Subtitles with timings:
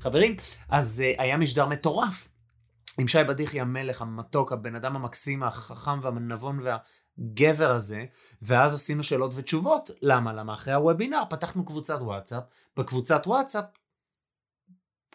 [0.00, 0.36] חברים,
[0.68, 2.28] אז uh, היה משדר מטורף.
[2.98, 6.58] עם שי בדיחי המלך, המתוק, הבן אדם המקסים, החכם והנבון
[7.18, 8.04] והגבר הזה,
[8.42, 9.90] ואז עשינו שאלות ותשובות.
[10.02, 10.32] למה?
[10.32, 12.42] למה אחרי הוובינר פתחנו קבוצת וואטסאפ,
[12.76, 13.64] בקבוצת וואטסאפ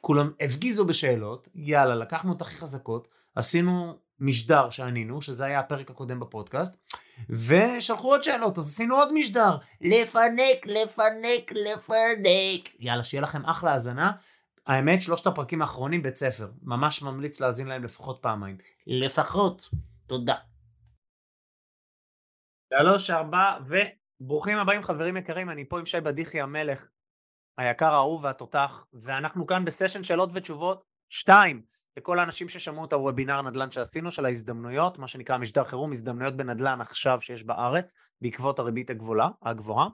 [0.02, 6.20] כולם הפגיזו בשאלות, יאללה, לקחנו את הכי חזקות, עשינו משדר שענינו, שזה היה הפרק הקודם
[6.20, 6.82] בפודקאסט,
[7.30, 9.58] ושלחו עוד שאלות, אז עשינו עוד משדר.
[9.82, 12.80] לפנק, לפנק, לפנק.
[12.80, 14.12] יאללה, שיהיה לכם אחלה האזנה.
[14.67, 16.48] האמת, שלושת הפרקים האחרונים בית ספר.
[16.62, 18.58] ממש ממליץ להאזין להם לפחות פעמיים.
[18.88, 19.70] לפחות.
[20.08, 20.36] תודה.
[22.80, 23.58] שלוש, ארבע,
[24.20, 26.88] וברוכים הבאים חברים יקרים, אני פה עם שי בדיחי המלך,
[27.58, 31.62] היקר האהוב והתותח, ואנחנו כאן בסשן שאלות ותשובות שתיים,
[31.98, 36.82] לכל האנשים ששמעו את הוובינר נדל"ן שעשינו, של ההזדמנויות, מה שנקרא משדר חירום, הזדמנויות בנדל"ן
[36.82, 39.88] עכשיו שיש בארץ, בעקבות הריבית הגבוהה, הגבוהה,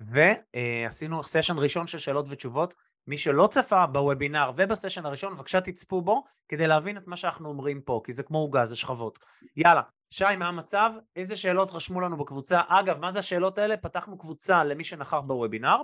[0.00, 2.74] ועשינו סשן ראשון של שאלות ותשובות.
[3.06, 7.80] מי שלא צפה בוובינר ובסשן הראשון, בבקשה תצפו בו, כדי להבין את מה שאנחנו אומרים
[7.80, 9.18] פה, כי זה כמו עוגה, זה שכבות.
[9.56, 10.92] יאללה, שי, מה המצב?
[11.16, 12.60] איזה שאלות רשמו לנו בקבוצה?
[12.68, 13.76] אגב, מה זה השאלות האלה?
[13.76, 15.82] פתחנו קבוצה למי שנכח בוובינר,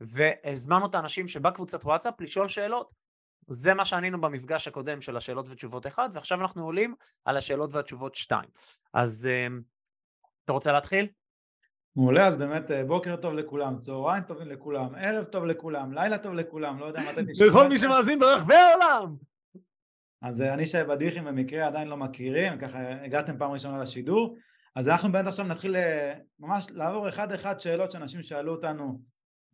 [0.00, 2.90] והזמנו את האנשים שבקבוצת וואטסאפ לשאול שאלות.
[3.48, 8.14] זה מה שענינו במפגש הקודם של השאלות ותשובות 1, ועכשיו אנחנו עולים על השאלות והתשובות
[8.14, 8.42] 2.
[8.94, 9.28] אז
[10.44, 11.08] אתה רוצה להתחיל?
[11.96, 16.78] מעולה, אז באמת בוקר טוב לכולם, צהריים טובים לכולם, ערב טוב לכולם, לילה טוב לכולם,
[16.78, 17.32] לא יודע מתי.
[17.48, 19.29] לכל מי שמאזין ברחבי העולם!
[20.22, 24.36] אז אני שי בדיחי במקרה עדיין לא מכירים, ככה הגעתם פעם ראשונה לשידור,
[24.76, 25.76] אז אנחנו באמת עכשיו נתחיל
[26.38, 29.00] ממש לעבור אחד אחד שאלות שאנשים שאלו אותנו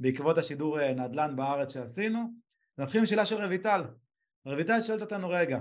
[0.00, 2.32] בעקבות השידור נדל"ן בארץ שעשינו.
[2.78, 3.84] נתחיל עם שאלה של רויטל.
[4.46, 5.58] רויטל שואלת אותנו רגע,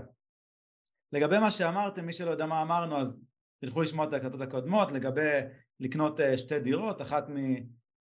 [1.12, 3.26] לגבי מה שאמרתם, מי שלא יודע מה אמרנו אז
[3.62, 5.40] תלכו לשמוע את ההקלטות הקודמות לגבי
[5.80, 7.26] לקנות שתי דירות, אחת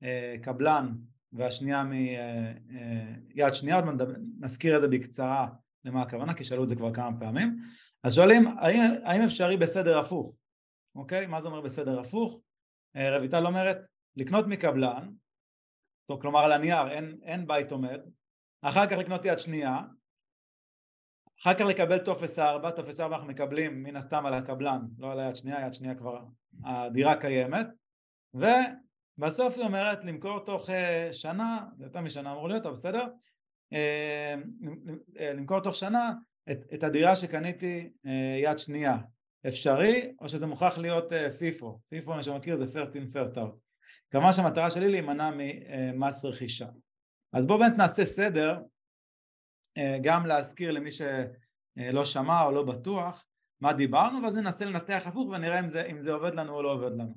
[0.03, 0.93] מקבלן
[1.33, 3.85] והשנייה מיד שנייה, עוד
[4.41, 5.49] נזכיר את זה בקצרה
[5.85, 7.57] למה הכוונה כי שאלו את זה כבר כמה פעמים
[8.03, 10.37] אז שואלים האם, האם אפשרי בסדר הפוך,
[10.95, 11.27] אוקיי?
[11.27, 12.41] מה זה אומר בסדר הפוך?
[13.19, 13.77] רויטל אומרת
[14.17, 15.09] לקנות מקבלן,
[16.07, 18.01] טוב, כלומר על הנייר אין, אין בית עומד,
[18.63, 19.79] אחר כך לקנות יד שנייה,
[21.41, 25.21] אחר כך לקבל טופס 4, טופס 4 אנחנו מקבלים מן הסתם על הקבלן, לא על
[25.21, 26.25] היד שנייה, יד שנייה כבר
[26.65, 27.67] הדירה קיימת,
[28.35, 30.69] ובסוף היא אומרת למכור תוך
[31.13, 33.07] שנה, זה יותר משנה אמור להיות, אבל בסדר,
[35.35, 36.13] למכור תוך שנה
[36.51, 37.93] את, את הדירה שקניתי
[38.43, 38.97] יד שנייה,
[39.49, 43.57] אפשרי או שזה מוכרח להיות פיפו, פיפו מי שמכיר זה first in first out,
[44.11, 46.67] כמובן שהמטרה שלי להימנע ממס רכישה.
[47.33, 48.61] אז בואו באמת נעשה סדר,
[50.03, 53.27] גם להזכיר למי שלא שמע או לא בטוח
[53.61, 56.73] מה דיברנו, ואז ננסה לנתח הפוך ונראה אם זה, אם זה עובד לנו או לא
[56.73, 57.15] עובד לנו.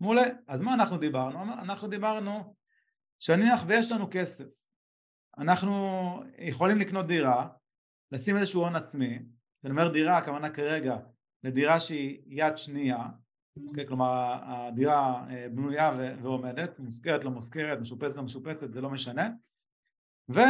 [0.00, 1.42] מעולה, אז מה אנחנו דיברנו?
[1.42, 2.54] אנחנו דיברנו
[3.18, 4.44] שנניח ויש לנו כסף,
[5.38, 7.48] אנחנו יכולים לקנות דירה,
[8.12, 9.18] לשים איזשהו הון עצמי,
[9.64, 10.96] אני אומר דירה, הכוונה כרגע
[11.44, 12.98] לדירה שהיא יד שנייה,
[13.68, 13.86] אוקיי?
[13.86, 15.92] כלומר הדירה בנויה
[16.22, 19.28] ועומדת, מושכרת לא מושכרת, משופצת לא משופצת, זה לא משנה
[20.28, 20.40] ואנחנו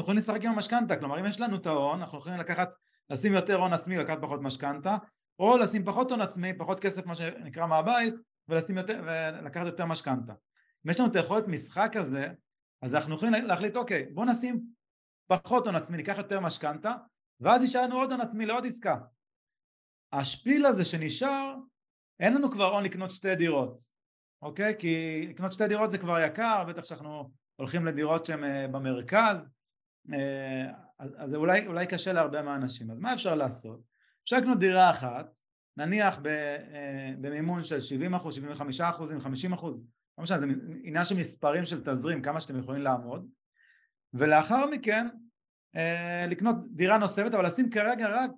[0.00, 2.70] יכולים לשחק עם המשכנתה, כלומר אם יש לנו את ההון, אנחנו יכולים לקחת,
[3.10, 4.96] לשים יותר הון עצמי, לקחת פחות משכנתה
[5.38, 8.14] או לשים פחות הון עצמי, פחות כסף מה שנקרא מהבית
[8.48, 10.32] ולשים יותר, ולקחת יותר משכנתה
[10.86, 12.28] אם יש לנו את היכולת משחק הזה,
[12.82, 14.66] אז אנחנו יכולים להחליט אוקיי בוא נשים
[15.26, 16.94] פחות הון עצמי, ניקח יותר משכנתה
[17.40, 18.96] ואז יישאר לנו עוד הון עצמי לעוד עסקה
[20.12, 21.54] השפיל הזה שנשאר,
[22.20, 23.80] אין לנו כבר הון לקנות שתי דירות,
[24.42, 24.74] אוקיי?
[24.78, 29.50] כי לקנות שתי דירות זה כבר יקר, בטח שאנחנו הולכים לדירות שהן במרכז,
[30.98, 32.90] אז, אז זה אולי, אולי קשה להרבה מהאנשים.
[32.90, 33.80] אז מה אפשר לעשות?
[34.24, 35.38] אפשר לקנות דירה אחת,
[35.76, 36.18] נניח
[37.20, 39.80] במימון של 70 אחוז, 75 אחוזים, 50 אחוז,
[40.18, 40.46] לא משנה, זה
[40.82, 43.28] עניין של מספרים של תזרים, כמה שאתם יכולים לעמוד,
[44.14, 45.06] ולאחר מכן
[46.28, 48.30] לקנות דירה נוספת, אבל לשים כרגע רק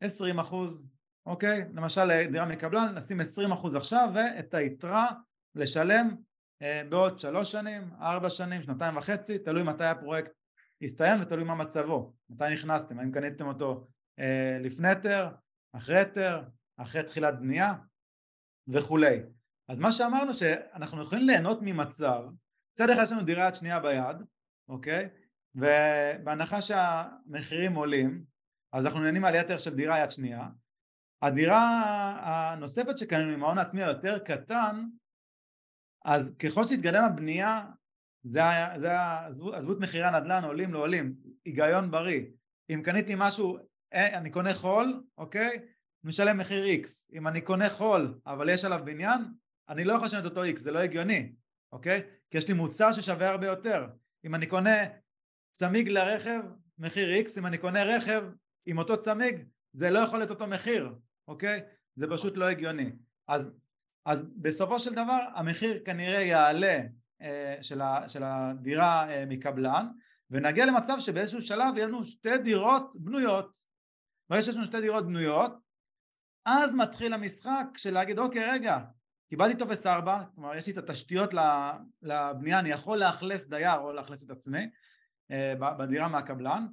[0.00, 0.86] 20 אחוז,
[1.26, 1.64] אוקיי?
[1.74, 5.06] למשל דירה מקבלן, נשים 20 אחוז עכשיו ואת היתרה
[5.54, 6.16] לשלם
[6.62, 10.32] אה, בעוד שלוש שנים, ארבע שנים, שנתיים וחצי, תלוי מתי הפרויקט
[10.80, 13.86] יסתיים ותלוי מה מצבו, מתי נכנסתם, האם קניתם אותו
[14.18, 15.28] אה, לפני היתר,
[15.72, 16.42] אחרי היתר,
[16.76, 17.74] אחרי תחילת בנייה
[18.68, 19.18] וכולי.
[19.70, 22.22] אז מה שאמרנו שאנחנו יכולים ליהנות ממצב,
[22.72, 24.16] מצד אחד יש לנו דירה יד שנייה ביד,
[24.68, 25.08] אוקיי?
[25.54, 28.24] ובהנחה שהמחירים עולים,
[28.72, 30.48] אז אנחנו נהנים על יתר של דירה יד שנייה.
[31.22, 31.62] הדירה
[32.22, 34.86] הנוספת שקנינו עם ההון העצמי היותר קטן,
[36.04, 37.64] אז ככל שהתקדם הבנייה,
[38.22, 38.40] זה,
[38.76, 38.90] זה
[39.26, 40.86] עזבו את מחירי הנדל"ן, עולים לא
[41.44, 42.22] היגיון בריא.
[42.70, 43.58] אם קניתי משהו,
[43.94, 45.58] אה, אני קונה חול, אוקיי?
[46.04, 46.88] משלם מחיר X.
[47.12, 49.22] אם אני קונה חול, אבל יש עליו בניין,
[49.70, 51.32] אני לא יכול לשנות אותו X, זה לא הגיוני,
[51.72, 52.02] אוקיי?
[52.30, 53.86] כי יש לי מוצר ששווה הרבה יותר.
[54.24, 54.78] אם אני קונה
[55.54, 56.40] צמיג לרכב,
[56.78, 58.24] מחיר X, אם אני קונה רכב
[58.66, 60.94] עם אותו צמיג, זה לא יכול להיות אותו מחיר,
[61.28, 61.60] אוקיי?
[61.94, 62.92] זה פשוט לא הגיוני.
[63.28, 63.60] אז
[64.06, 66.80] אז בסופו של דבר המחיר כנראה יעלה
[67.22, 69.86] אה, של, ה, של הדירה אה, מקבלן
[70.30, 73.58] ונגיע למצב שבאיזשהו שלב יהיו לנו שתי דירות בנויות
[74.30, 75.52] ברגע שיש לנו שתי דירות בנויות
[76.44, 78.78] אז מתחיל המשחק של להגיד אוקיי רגע
[79.30, 81.34] קיבלתי טופס 4 כלומר יש לי את התשתיות
[82.02, 84.70] לבנייה אני יכול לאכלס דייר או לאכלס את עצמי
[85.30, 86.66] אה, בדירה מהקבלן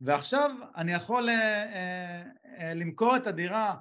[0.00, 1.28] ועכשיו אני יכול
[2.74, 3.76] למכור את הדירה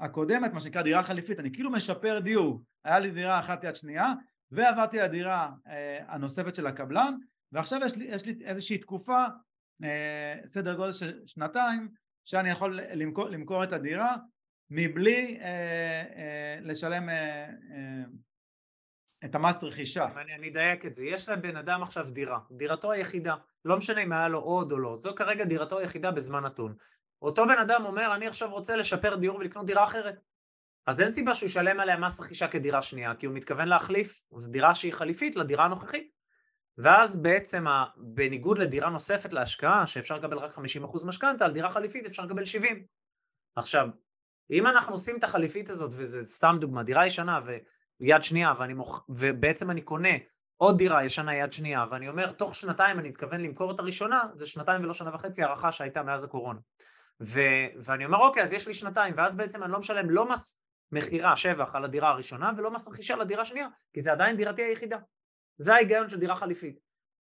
[0.00, 4.12] הקודמת, מה שנקרא דירה חליפית, אני כאילו משפר דיור, היה לי דירה אחת יד שנייה
[4.50, 7.14] ועברתי לדירה אה, הנוספת של הקבלן
[7.52, 9.24] ועכשיו יש לי, יש לי איזושהי תקופה,
[9.84, 11.88] אה, סדר גודל של שנתיים,
[12.24, 14.16] שאני יכול למכור, למכור את הדירה
[14.70, 15.46] מבלי אה,
[16.16, 18.04] אה, לשלם אה, אה,
[19.24, 20.06] את המס רכישה.
[20.16, 23.34] אני, אני אדייק את זה, יש לבן אדם עכשיו דירה, דירתו היחידה,
[23.64, 26.74] לא משנה אם היה לו עוד או לא, זו כרגע דירתו היחידה בזמן נתון.
[27.22, 30.20] אותו בן אדם אומר, אני עכשיו רוצה לשפר דיור ולקנות דירה אחרת.
[30.86, 34.50] אז אין סיבה שהוא ישלם עליה מס רכישה כדירה שנייה, כי הוא מתכוון להחליף, זו
[34.50, 36.18] דירה שהיא חליפית לדירה הנוכחית.
[36.78, 37.64] ואז בעצם,
[37.96, 40.60] בניגוד לדירה נוספת להשקעה, שאפשר לקבל רק 50%
[41.06, 42.84] משכנתה, על דירה חליפית אפשר לקבל 70.
[43.56, 43.88] עכשיו,
[44.50, 47.40] אם אנחנו עושים את החליפית הזאת, וזה סתם דוגמה, דירה ישנה
[48.00, 49.04] ויד שנייה, ואני מוכ...
[49.08, 50.12] ובעצם אני קונה
[50.56, 54.46] עוד דירה ישנה יד שנייה, ואני אומר, תוך שנתיים אני מתכוון למכור את הראשונה, זה
[54.46, 56.58] שנתיים ולא שנה וחצי הערכה שהייתה מאז הקורונה.
[57.22, 57.40] ו,
[57.84, 60.62] ואני אומר אוקיי אז יש לי שנתיים ואז בעצם אני לא משלם לא מס
[60.92, 64.98] מכירה שבח על הדירה הראשונה ולא מס רכישה לדירה השנייה כי זה עדיין דירתי היחידה
[65.56, 66.78] זה ההיגיון של דירה חליפית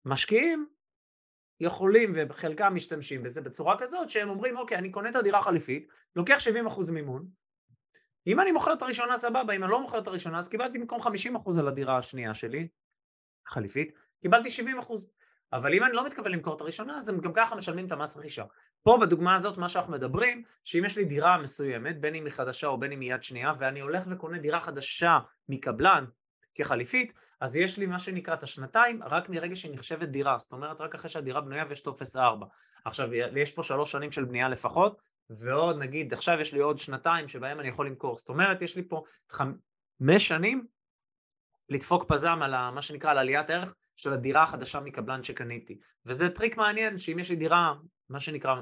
[0.05, 0.67] משקיעים
[1.61, 6.39] יכולים וחלקם משתמשים בזה בצורה כזאת שהם אומרים אוקיי אני קונה את הדירה החליפית לוקח
[6.69, 7.27] 70% מימון.
[8.27, 11.01] אם אני מוכר את הראשונה סבבה אם אני לא מוכר את הראשונה אז קיבלתי במקום
[11.01, 11.07] 50%
[11.59, 12.69] על הדירה השנייה שלי
[13.47, 13.93] חליפית
[14.23, 14.93] קיבלתי 70%
[15.53, 18.17] אבל אם אני לא מתכוון למכור את הראשונה אז הם גם ככה משלמים את המס
[18.17, 18.45] רכישה.
[18.83, 22.67] פה בדוגמה הזאת מה שאנחנו מדברים, שאם יש לי דירה מסוימת, בין אם היא חדשה
[22.67, 26.05] או בין אם היא יד שנייה, ואני הולך וקונה דירה חדשה מקבלן
[26.55, 30.81] כחליפית, אז יש לי מה שנקרא את השנתיים רק מרגע שהיא נחשבת דירה, זאת אומרת
[30.81, 32.47] רק אחרי שהדירה בנויה ויש טופס 4.
[32.85, 37.29] עכשיו יש פה שלוש שנים של בנייה לפחות, ועוד נגיד עכשיו יש לי עוד שנתיים
[37.29, 40.67] שבהם אני יכול למכור, זאת אומרת יש לי פה חמש שנים
[41.69, 45.79] לדפוק פזם על מה שנקרא על עליית ערך של הדירה החדשה מקבלן שקניתי.
[46.07, 47.75] וזה טריק מעניין שאם יש לי דירה
[48.09, 48.55] מה שנקרא,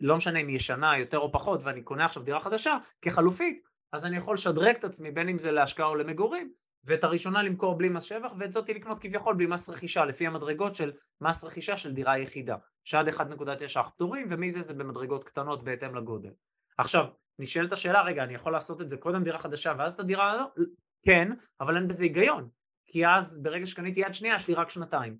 [0.00, 4.16] לא משנה אם ישנה יותר או פחות, ואני קונה עכשיו דירה חדשה כחלופית, אז אני
[4.16, 6.52] יכול לשדרג את עצמי בין אם זה להשקעה או למגורים,
[6.84, 10.74] ואת הראשונה למכור בלי מס שבח, ואת זאתי לקנות כביכול בלי מס רכישה, לפי המדרגות
[10.74, 16.30] של מס רכישה של דירה יחידה, שעד 1.9 פטורים, ומזה זה במדרגות קטנות בהתאם לגודל.
[16.78, 17.04] עכשיו,
[17.38, 20.64] נשאלת השאלה, רגע, אני יכול לעשות את זה קודם דירה חדשה ואז את הדירה לא?
[21.02, 22.48] כן, אבל אין בזה היגיון,
[22.86, 25.16] כי אז ברגע שקניתי יד שנייה יש לי רק שנתיים,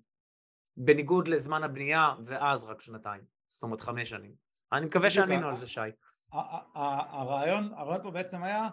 [0.77, 3.21] בניגוד לזמן הבנייה ואז רק שנתיים.
[3.47, 4.31] זאת אומרת חמש שנים.
[4.71, 5.81] אני מקווה שענינו על זה שי.
[6.31, 8.67] הרעיון, הרעיון פה בעצם היה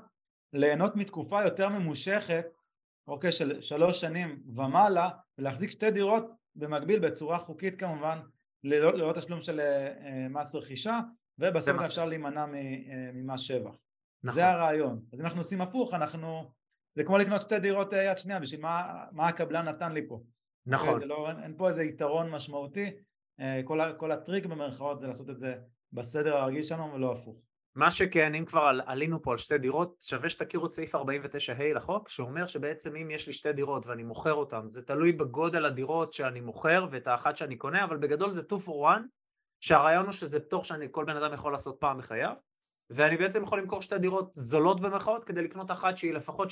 [0.53, 2.47] ליהנות מתקופה יותר ממושכת,
[3.09, 5.09] אוקיי, של שלוש שנים ומעלה,
[5.39, 6.25] ולהחזיק שתי דירות
[6.57, 8.19] במקביל בצורה חוקית כמובן,
[8.65, 11.01] ללא, ללא תשלום של אה, מס רכישה,
[11.39, 13.79] ובסוף אפשר להימנע אה, ממס שבח.
[14.23, 14.35] נכון.
[14.35, 15.01] זה הרעיון.
[15.13, 16.51] אז אם אנחנו עושים הפוך, אנחנו...
[16.95, 20.23] זה כמו לקנות שתי דירות אה, יד שנייה, בשביל מה, מה הקבלן נתן לי פה.
[20.67, 20.89] נכון.
[20.89, 22.91] אוקיי, לא, אין, אין פה איזה יתרון משמעותי,
[23.41, 25.55] אה, כל, כל הטריק במרכאות זה לעשות את זה
[25.93, 27.37] בסדר הרגיל שלנו ולא הפוך.
[27.77, 32.09] מה שכן, אם כבר עלינו פה על שתי דירות, שווה שתכירו את סעיף 49ה לחוק,
[32.09, 36.41] שאומר שבעצם אם יש לי שתי דירות ואני מוכר אותן, זה תלוי בגודל הדירות שאני
[36.41, 39.03] מוכר ואת האחת שאני קונה, אבל בגדול זה 2 for 1,
[39.61, 42.35] שהרעיון הוא שזה פטור שכל בן אדם יכול לעשות פעם בחייו,
[42.91, 46.49] ואני בעצם יכול למכור שתי דירות זולות במרכאות כדי לקנות אחת שהיא לפחות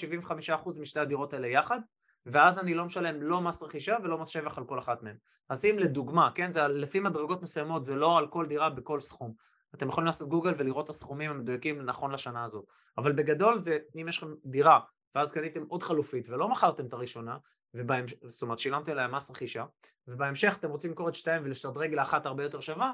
[0.49, 1.81] 75% משתי הדירות האלה יחד,
[2.27, 5.17] ואז אני לא משלם לא מס רכישה ולא מס שבח על כל אחת מהן.
[5.49, 9.54] אז אם לדוגמה, כן, זה לפי מדרגות מסוימות, זה לא על כל דירה בכל סכום.
[9.75, 12.65] אתם יכולים לעשות גוגל ולראות את הסכומים המדויקים נכון לשנה הזאת.
[12.99, 14.81] אבל בגדול זה, אם יש לכם דירה,
[15.15, 17.37] ואז קניתם עוד חלופית ולא מכרתם את הראשונה,
[17.75, 18.15] ובהמש...
[18.27, 19.65] זאת אומרת שילמתם עליה מס רכישה,
[20.09, 22.93] ובהמשך אתם רוצים למכור את שתיהם ולשדרג לאחת הרבה יותר שווה,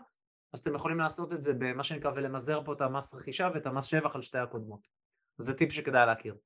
[0.52, 3.84] אז אתם יכולים לעשות את זה במה שנקרא ולמזער פה את המס רכישה ואת המס
[3.84, 4.80] שבח על שתי הקודמות.
[5.36, 6.36] זה טיפ שכדאי להכיר.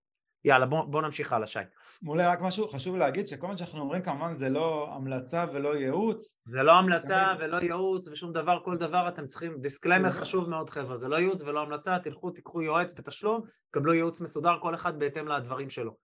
[0.45, 1.59] יאללה בוא, בוא נמשיך הלאה שי.
[2.03, 6.39] מעולה רק משהו חשוב להגיד שכל מה שאנחנו אומרים כמובן זה לא המלצה ולא ייעוץ.
[6.45, 10.97] זה לא המלצה ולא ייעוץ ושום דבר כל דבר אתם צריכים disclaimer חשוב מאוד חבר'ה
[10.97, 15.29] זה לא ייעוץ ולא המלצה תלכו תיקחו יועץ בתשלום קבלו ייעוץ מסודר כל אחד בהתאם
[15.29, 15.97] לדברים שלו.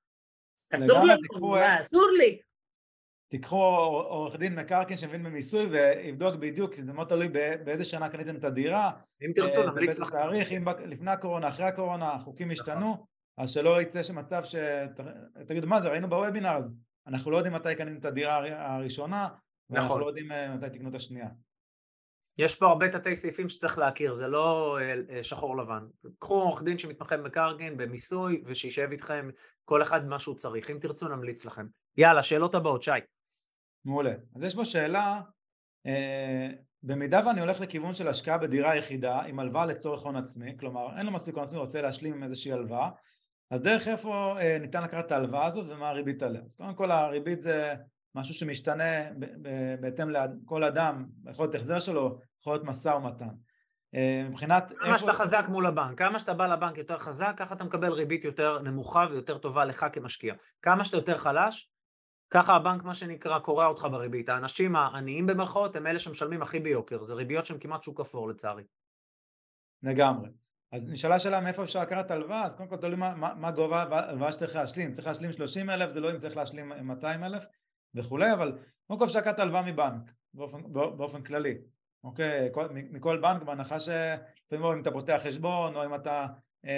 [0.75, 2.39] אסור לנו, אסור לי.
[3.29, 3.57] תיקחו
[4.09, 7.29] עורך דין מקרקעין שמבין במיסוי ויבדוק בדיוק, זה מאוד תלוי
[7.65, 8.91] באיזה שנה קניתם את הדירה.
[9.23, 10.11] אם תרצו אה, נמליץ לכם.
[10.11, 12.63] תאריך, אם לפני הקורונה, אחרי הקורונה, החוקים נכון.
[12.63, 13.07] השתנו.
[13.41, 16.75] אז שלא יצא שמצב שתגידו מה זה ראינו בוובינר אז
[17.07, 18.37] אנחנו לא יודעים מתי קנינו את הדירה
[18.75, 19.29] הראשונה
[19.71, 20.01] ואנחנו נכון.
[20.01, 21.29] לא יודעים אה, מתי תקנו את השנייה.
[22.39, 25.87] יש פה הרבה תתי סעיפים שצריך להכיר, זה לא אה, אה, שחור לבן.
[26.19, 29.31] קחו עורך דין שמתמחה במקרקעין, במיסוי, ושישב איתכם
[29.65, 30.71] כל אחד מה שהוא צריך.
[30.71, 31.67] אם תרצו נמליץ לכם.
[31.97, 32.91] יאללה, שאלות הבאות, שי.
[33.85, 34.15] מעולה.
[34.37, 35.21] אז יש פה שאלה,
[35.87, 36.49] אה,
[36.83, 41.07] במידה ואני הולך לכיוון של השקעה בדירה יחידה עם הלוואה לצורך הון עצמי, כלומר אין
[41.07, 42.91] לו מספיק הון עצמי, רוצה להשלים עם איזושהי הלוואה,
[43.51, 46.43] אז דרך איפה אה, ניתן לקחת את ההלוואה הזאת ומה הריבית עליה?
[46.47, 47.75] אז קודם כל הריבית זה
[48.15, 49.11] משהו שמשתנה
[49.81, 53.29] בהתאם לכל אדם, יכול להיות החזר שלו, יכול להיות משא ומתן.
[53.95, 54.73] אה, מבחינת...
[54.79, 54.99] כמה איפה...
[54.99, 58.59] שאתה חזק מול הבנק, כמה שאתה בא לבנק יותר חזק, ככה אתה מקבל ריבית יותר
[58.59, 60.35] נמוכה ויותר טובה לך כמשקיע.
[60.63, 61.71] כמה שאתה יותר חלש,
[62.31, 64.29] ככה הבנק מה שנקרא קורע אותך בריבית.
[64.29, 68.65] האנשים העניים במרכאות הם אלה שמשלמים הכי ביוקר, זה ריביות שהן כמעט שוק אפור לצערי.
[69.83, 70.29] לגמרי.
[70.73, 73.83] אז נשאלה שאלה מאיפה אפשר לקחת הלוואה, אז קודם כל תלוי מה, מה, מה גובה
[73.83, 77.47] ההלוואה שצריך להשלים, צריך להשלים 30 אלף, זה לא אם צריך להשלים 200 אלף
[77.95, 81.59] וכולי, אבל קודם כל אפשר לקחת הלוואה מבנק באופן, באופן כללי,
[82.05, 86.27] אוקיי, כל, מכל בנק בהנחה שלפעמים אם אתה פותח חשבון או אם אתה
[86.67, 86.71] אה,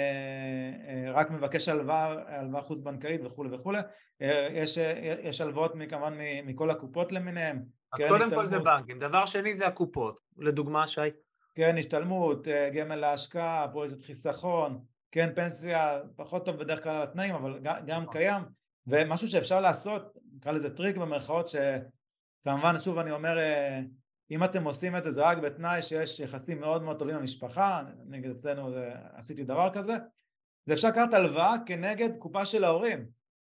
[0.87, 3.79] אה, רק מבקש הלוואה, הלוואה חוץ בנקאית וכולי וכולי,
[4.21, 4.77] אה, יש,
[5.23, 6.13] יש הלוואות כמובן
[6.45, 7.63] מכל הקופות למיניהם.
[7.93, 8.29] אז קודם.
[8.29, 11.01] כל זה בנקים, דבר שני זה הקופות, לדוגמה שי.
[11.55, 14.79] קרן השתלמות, אה, גמל להשקעה, פוליסת חיסכון,
[15.09, 18.43] קרן פנסיה, פחות טוב בדרך כלל התנאים, אבל גם קיים,
[18.87, 23.79] ומשהו שאפשר לעשות, נקרא לזה טריק במרכאות, שכמובן שוב אני אומר, אה,
[24.31, 28.29] אם אתם עושים את זה, זה רק בתנאי שיש יחסים מאוד מאוד טובים במשפחה, נגד
[28.29, 28.69] אצלנו
[29.13, 29.93] עשיתי דבר כזה,
[30.65, 33.05] זה אפשר לקחת הלוואה כנגד קופה של ההורים.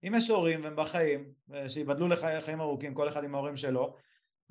[0.06, 1.24] אם יש הורים והם בחיים,
[1.68, 3.96] שיבדלו לחיים ארוכים, כל אחד עם ההורים שלו,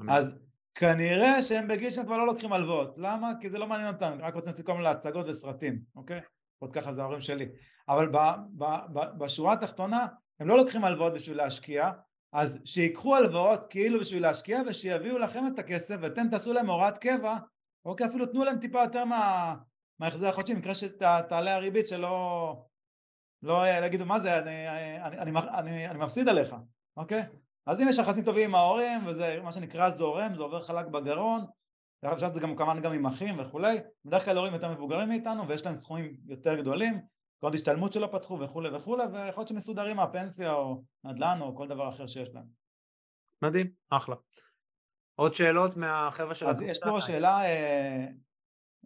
[0.10, 0.40] אז
[0.76, 3.32] כנראה שהם בגיל שהם כבר לא לוקחים הלוואות, למה?
[3.42, 6.22] כי זה לא מעניין אותם, רק רוצים לתת כל מיני להצגות וסרטים, אוקיי?
[6.60, 7.50] עוד ככה זה ההורים שלי,
[7.90, 8.18] אבל ב,
[8.58, 8.64] ב,
[8.94, 10.06] ב, בשורה התחתונה
[10.40, 11.92] הם לא לוקחים הלוואות בשביל להשקיע,
[12.34, 17.38] אז שיקחו הלוואות כאילו בשביל להשקיע ושיביאו לכם את הכסף ואתם תעשו להם הוראת קבע,
[17.86, 18.08] אוקיי?
[18.08, 19.56] אפילו תנו להם טיפה יותר מה,
[20.00, 22.56] מההחזר החודשי, במקרה שתעלה הריבית שלא
[23.44, 26.56] לא יגידו מה זה, אני, אני, אני, אני, אני מפסיד עליך,
[26.98, 27.24] אוקיי?
[27.66, 31.46] אז אם יש יחסים טובים עם ההורים וזה מה שנקרא זורם, זה עובר חלק בגרון,
[32.02, 35.66] עכשיו זה גם כמובן גם עם אחים וכולי, בדרך כלל הורים יותר מבוגרים מאיתנו ויש
[35.66, 37.02] להם סכומים יותר גדולים,
[37.40, 41.90] עוד השתלמות שלא פתחו וכולי וכולי, ויכול להיות שמסודרים מהפנסיה או נדל"ן או כל דבר
[41.90, 42.46] אחר שיש להם.
[43.42, 44.16] מדהים, אחלה.
[45.16, 46.66] עוד שאלות מהחבר'ה של הקבוצה?
[46.66, 48.08] אז יש פה שאלה אה,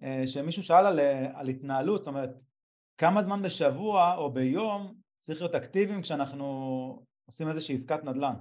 [0.03, 2.43] אה, שמישהו שאל על, אה, על התנהלות, זאת אומרת,
[2.97, 6.45] כמה זמן בשבוע או ביום צריך להיות אקטיביים כשאנחנו
[7.25, 8.33] עושים איזושהי עסקת נדל"ן?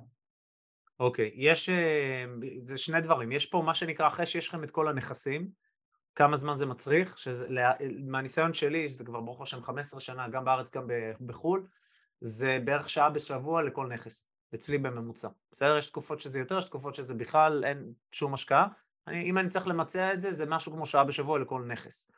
[1.01, 2.25] אוקיי, יש, אה,
[2.61, 5.49] זה שני דברים, יש פה מה שנקרא אחרי שיש לכם את כל הנכסים,
[6.15, 7.47] כמה זמן זה מצריך, שזה,
[8.07, 10.87] מהניסיון שלי, שזה כבר ברוך השם 15 שנה, גם בארץ גם
[11.21, 11.67] בחו"ל,
[12.21, 15.29] זה בערך שעה בשבוע לכל נכס, אצלי בממוצע.
[15.53, 15.77] בסדר?
[15.77, 18.67] יש תקופות שזה יותר, יש תקופות שזה בכלל אין שום השקעה.
[19.07, 22.11] אני, אם אני צריך למצע את זה, זה משהו כמו שעה בשבוע לכל נכס.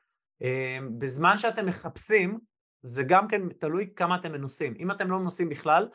[0.42, 2.38] אה, בזמן שאתם מחפשים,
[2.82, 4.74] זה גם כן תלוי כמה אתם מנוסים.
[4.78, 5.88] אם אתם לא מנוסים בכלל,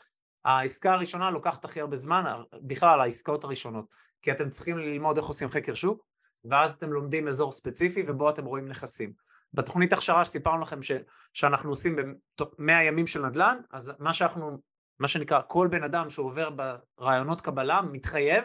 [0.46, 2.24] העסקה הראשונה לוקחת הכי הרבה זמן,
[2.62, 3.86] בכלל העסקאות הראשונות,
[4.22, 6.06] כי אתם צריכים ללמוד איך עושים חקר שוק,
[6.46, 9.14] ואז אתם לומדים אזור ספציפי ובו אתם רואים נכסים.
[9.54, 10.92] בתוכנית הכשרה שסיפרנו לכם ש,
[11.34, 14.58] שאנחנו עושים ב-100 ימים של נדל"ן, אז מה שאנחנו,
[15.00, 18.44] מה שנקרא, כל בן אדם שעובר ברעיונות קבלה מתחייב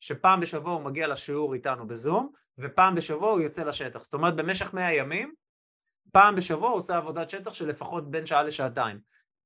[0.00, 4.02] שפעם בשבוע הוא מגיע לשיעור איתנו בזום, ופעם בשבוע הוא יוצא לשטח.
[4.02, 5.34] זאת אומרת, במשך 100 ימים
[6.12, 8.98] פעם בשבוע הוא עושה עבודת שטח של לפחות בין שעה לשעתיים.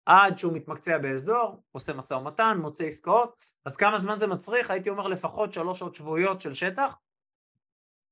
[0.07, 4.71] עד שהוא מתמקצע באזור, עושה משא ומתן, מוצא עסקאות, אז כמה זמן זה מצריך?
[4.71, 6.97] הייתי אומר לפחות שלוש שעות שבועיות של שטח,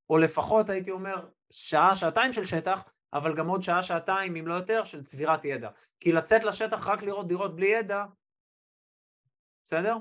[0.09, 4.53] או לפחות הייתי אומר שעה, שעתיים של שטח, אבל גם עוד שעה, שעתיים, אם לא
[4.53, 5.69] יותר, של צבירת ידע.
[5.99, 8.05] כי לצאת לשטח רק לראות דירות בלי ידע,
[9.65, 9.97] בסדר?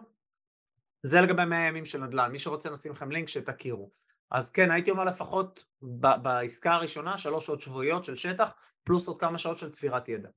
[1.02, 3.90] זה לגבי 100 ימים של נדל"ן, מי שרוצה נשים לכם לינק שתכירו.
[4.30, 8.52] אז כן, הייתי אומר לפחות ב- בעסקה הראשונה, שלוש שעות שבועיות של שטח,
[8.84, 10.28] פלוס עוד כמה שעות של צבירת ידע.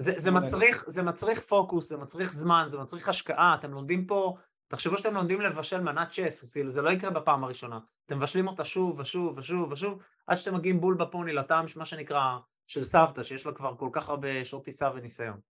[0.00, 4.34] זה, זה, מצריך, זה מצריך פוקוס, זה מצריך זמן, זה מצריך השקעה, אתם לומדים פה,
[4.68, 8.64] תחשבו שאתם לומדים לבשל מנת שף, כאילו זה לא יקרה בפעם הראשונה, אתם מבשלים אותה
[8.64, 13.46] שוב ושוב ושוב ושוב, עד שאתם מגיעים בול בפוני לטעם, מה שנקרא, של סבתא, שיש
[13.46, 15.40] לה כבר כל כך הרבה שעות טיסה וניסיון.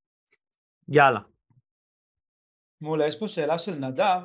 [0.88, 1.20] יאללה.
[2.80, 4.20] מעולה, יש פה שאלה של נדב,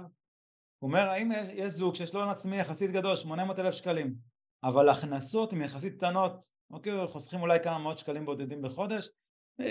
[0.80, 4.16] הוא אומר האם יש, יש זוג שיש לו הון עצמי יחסית גדול, 800 אלף שקלים,
[4.64, 9.10] אבל הכנסות הן יחסית קטנות, אוקיי, חוסכים אולי כמה מאות שקלים בודדים בחודש,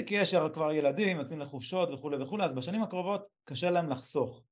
[0.06, 4.42] כי יש כבר ילדים, יוצאים לחופשות וכולי וכולי, אז בשנים הקרובות קשה להם לחסוך.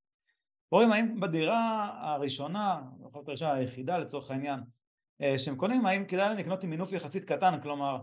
[0.71, 4.59] רואים האם בדירה הראשונה, להיות הראשונה היחידה לצורך העניין,
[5.21, 7.97] אה, שהם קונים, האם כדאי להם לקנות עם מינוף יחסית קטן, כלומר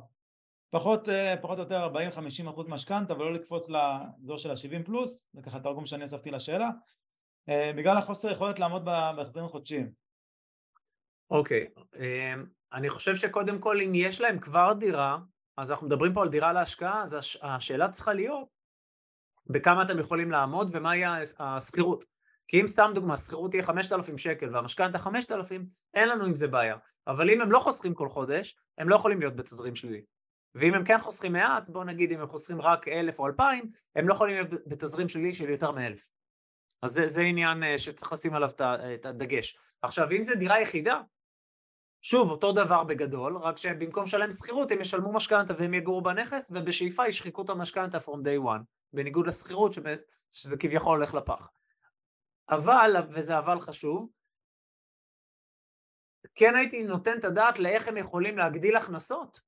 [0.71, 5.61] פחות, אה, או יותר 40-50 אחוז משכנתה ולא לקפוץ לאזור של ה-70 פלוס, זה ככה
[5.61, 6.71] תרגום שאני אספתי לשאלה,
[7.77, 9.91] בגלל החוסר יכולת לעמוד בהחזרים חודשיים.
[11.31, 12.01] אוקיי, okay.
[12.73, 15.19] אני חושב שקודם כל אם יש להם כבר דירה,
[15.61, 18.49] אז אנחנו מדברים פה על דירה להשקעה, אז הש, השאלה צריכה להיות
[19.47, 22.05] בכמה אתם יכולים לעמוד ומה יהיה השכירות.
[22.49, 26.77] כי אם סתם דוגמה, השכירות תהיה 5,000 שקל והמשכנתה 5,000, אין לנו עם זה בעיה.
[27.07, 30.03] אבל אם הם לא חוסכים כל חודש, הם לא יכולים להיות בתזרים שלילי.
[30.55, 34.09] ואם הם כן חוסכים מעט, בואו נגיד אם הם חוסכים רק 1,000 או 2,000, הם
[34.09, 36.11] לא יכולים להיות בתזרים שלילי של יותר מ-1,000.
[36.83, 38.51] אז זה, זה עניין אה, שצריך לשים עליו
[38.95, 39.59] את הדגש.
[39.83, 41.01] עכשיו, אם זה דירה יחידה,
[42.03, 47.09] שוב, אותו דבר בגדול, רק שבמקום לשלם שכירות הם ישלמו משכנתה והם יגורו בנכס ובשאיפה
[47.09, 49.73] ישחיקו את המשכנתה from day one, בניגוד לשכירות
[50.31, 51.49] שזה כביכול הולך לפח.
[52.49, 54.09] אבל, וזה אבל חשוב,
[56.35, 59.41] כן הייתי נותן את הדעת לאיך הם יכולים להגדיל הכנסות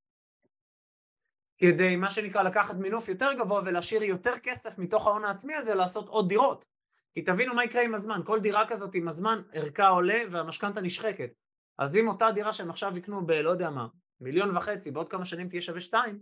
[1.59, 6.09] כדי מה שנקרא לקחת מינוף יותר גבוה ולהשאיר יותר כסף מתוך ההון העצמי הזה לעשות
[6.09, 6.67] עוד דירות.
[7.15, 11.31] כי תבינו מה יקרה עם הזמן, כל דירה כזאת עם הזמן ערכה עולה והמשכנתה נשחקת.
[11.79, 13.87] אז אם אותה דירה שהם עכשיו יקנו בלא יודע מה,
[14.21, 16.19] מיליון וחצי, בעוד כמה שנים תהיה שווה שתיים,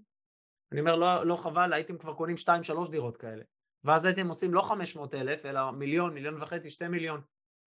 [0.73, 3.43] אני אומר לא, לא חבל, הייתם כבר קונים שתיים שלוש דירות כאלה.
[3.85, 7.21] ואז הייתם עושים לא חמש מאות אלף, אלא מיליון, מיליון וחצי, שתי מיליון.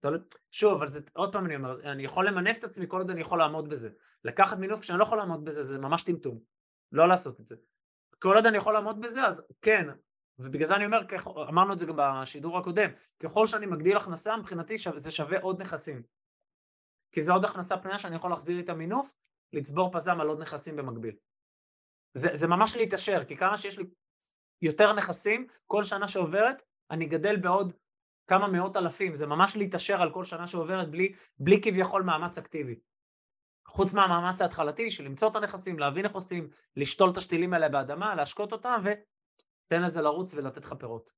[0.04, 0.18] לא-
[0.50, 3.20] שוב, אבל זה, עוד פעם אני אומר, אני יכול למנף את עצמי כל עוד אני
[3.20, 3.90] יכול לעמוד בזה.
[4.24, 6.38] לקחת מינוף כשאני לא יכול לעמוד בזה, זה ממש טמטום.
[6.92, 7.56] לא לעשות את זה.
[8.18, 9.88] כל עוד אני יכול לעמוד בזה, אז כן,
[10.38, 11.00] ובגלל זה אני אומר,
[11.48, 16.02] אמרנו את זה גם בשידור הקודם, ככל שאני מגדיל הכנסה, מבחינתי זה שווה עוד נכסים.
[17.14, 19.12] כי זה עוד הכנסה פנויה שאני יכול להחזיר את המינוף,
[19.52, 21.16] לצבור פזם על עוד נכסים במקביל.
[22.14, 23.84] זה, זה ממש להתעשר, כי כמה שיש לי
[24.62, 27.72] יותר נכסים, כל שנה שעוברת, אני גדל בעוד
[28.26, 32.80] כמה מאות אלפים, זה ממש להתעשר על כל שנה שעוברת בלי, בלי כביכול מאמץ אקטיבי.
[33.68, 38.52] חוץ מהמאמץ ההתחלתי של למצוא את הנכסים, להביא נכסים, לשתול את השתילים האלה באדמה, להשקות
[38.52, 41.12] אותם, ותן לזה לרוץ ולתת לך פירות.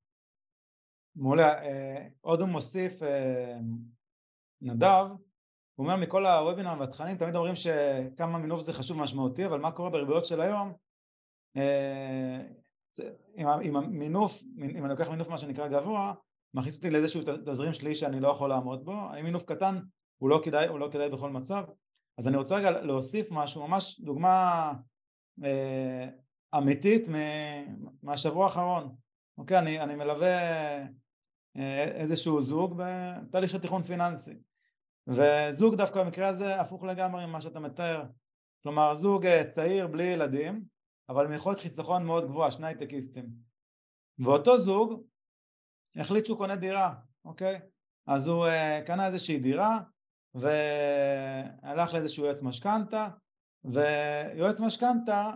[1.16, 1.62] מעולה.
[1.62, 3.58] אה, עוד הוא מוסיף, אה,
[4.60, 5.06] נדב,
[5.76, 9.90] הוא אומר מכל הוובינר והתכנים תמיד אומרים שכמה מינוף זה חשוב ומשמעותי אבל מה קורה
[9.90, 10.72] בריביות של היום?
[13.38, 16.14] אם אה, המינוף, אם אני לוקח מינוף מה שנקרא גבוה
[16.54, 18.92] מכניס אותי לאיזשהו תזרים שלי שאני לא יכול לעמוד בו.
[18.92, 19.78] האם מינוף קטן
[20.18, 21.64] הוא לא כדאי, הוא לא כדאי בכל מצב?
[22.18, 24.72] אז אני רוצה רגע להוסיף משהו ממש דוגמה
[25.44, 26.08] אה,
[26.58, 27.08] אמיתית
[28.02, 28.94] מהשבוע האחרון.
[29.38, 30.36] אוקיי אני, אני מלווה
[31.56, 34.34] אה, איזשהו זוג בתהליך של תיכון פיננסי
[35.08, 38.04] וזוג דווקא במקרה הזה הפוך לגמרי ממה שאתה מתאר.
[38.62, 40.64] כלומר זוג אה, צעיר בלי ילדים
[41.08, 43.26] אבל עם יכולת חיסכון מאוד גבוהה, שני הייטקיסטים.
[44.18, 45.02] ואותו זוג
[45.96, 47.60] החליט שהוא קונה דירה, אוקיי?
[48.06, 49.78] אז הוא uh, קנה איזושהי דירה
[50.34, 53.08] והלך לאיזשהו יועץ משכנתה
[53.64, 55.30] ויועץ משכנתה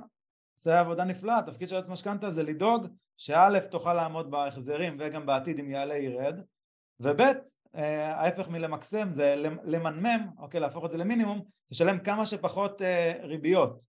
[0.56, 5.58] זה עבודה נפלאה, התפקיד של יועץ משכנתה זה לדאוג שא' תוכל לעמוד בהחזרים וגם בעתיד
[5.58, 6.40] אם יעלה ירד
[7.00, 7.20] וב'
[7.74, 13.80] ההפך מלמקסם זה למנמם, אוקיי, להפוך את זה למינימום, לשלם כמה שפחות אה, ריביות,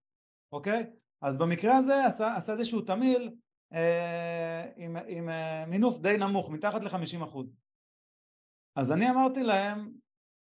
[0.52, 0.86] אוקיי?
[1.22, 3.32] אז במקרה הזה עשה, עשה איזשהו תמיל
[3.74, 7.38] אה, עם, עם אה, מינוף די נמוך, מתחת ל-50%.
[8.76, 9.92] אז אני אמרתי להם,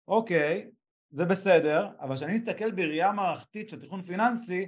[0.07, 0.71] אוקיי,
[1.11, 4.65] זה בסדר, אבל כשאני מסתכל בראייה מערכתית של תכנון פיננסי,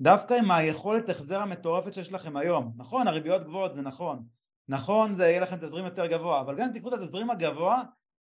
[0.00, 4.22] דווקא עם היכולת החזר המטורפת שיש לכם היום, נכון, הריביות גבוהות זה נכון,
[4.68, 7.82] נכון זה יהיה לכם תזרים יותר גבוה, אבל גם אם תקחו את התזרים הגבוה,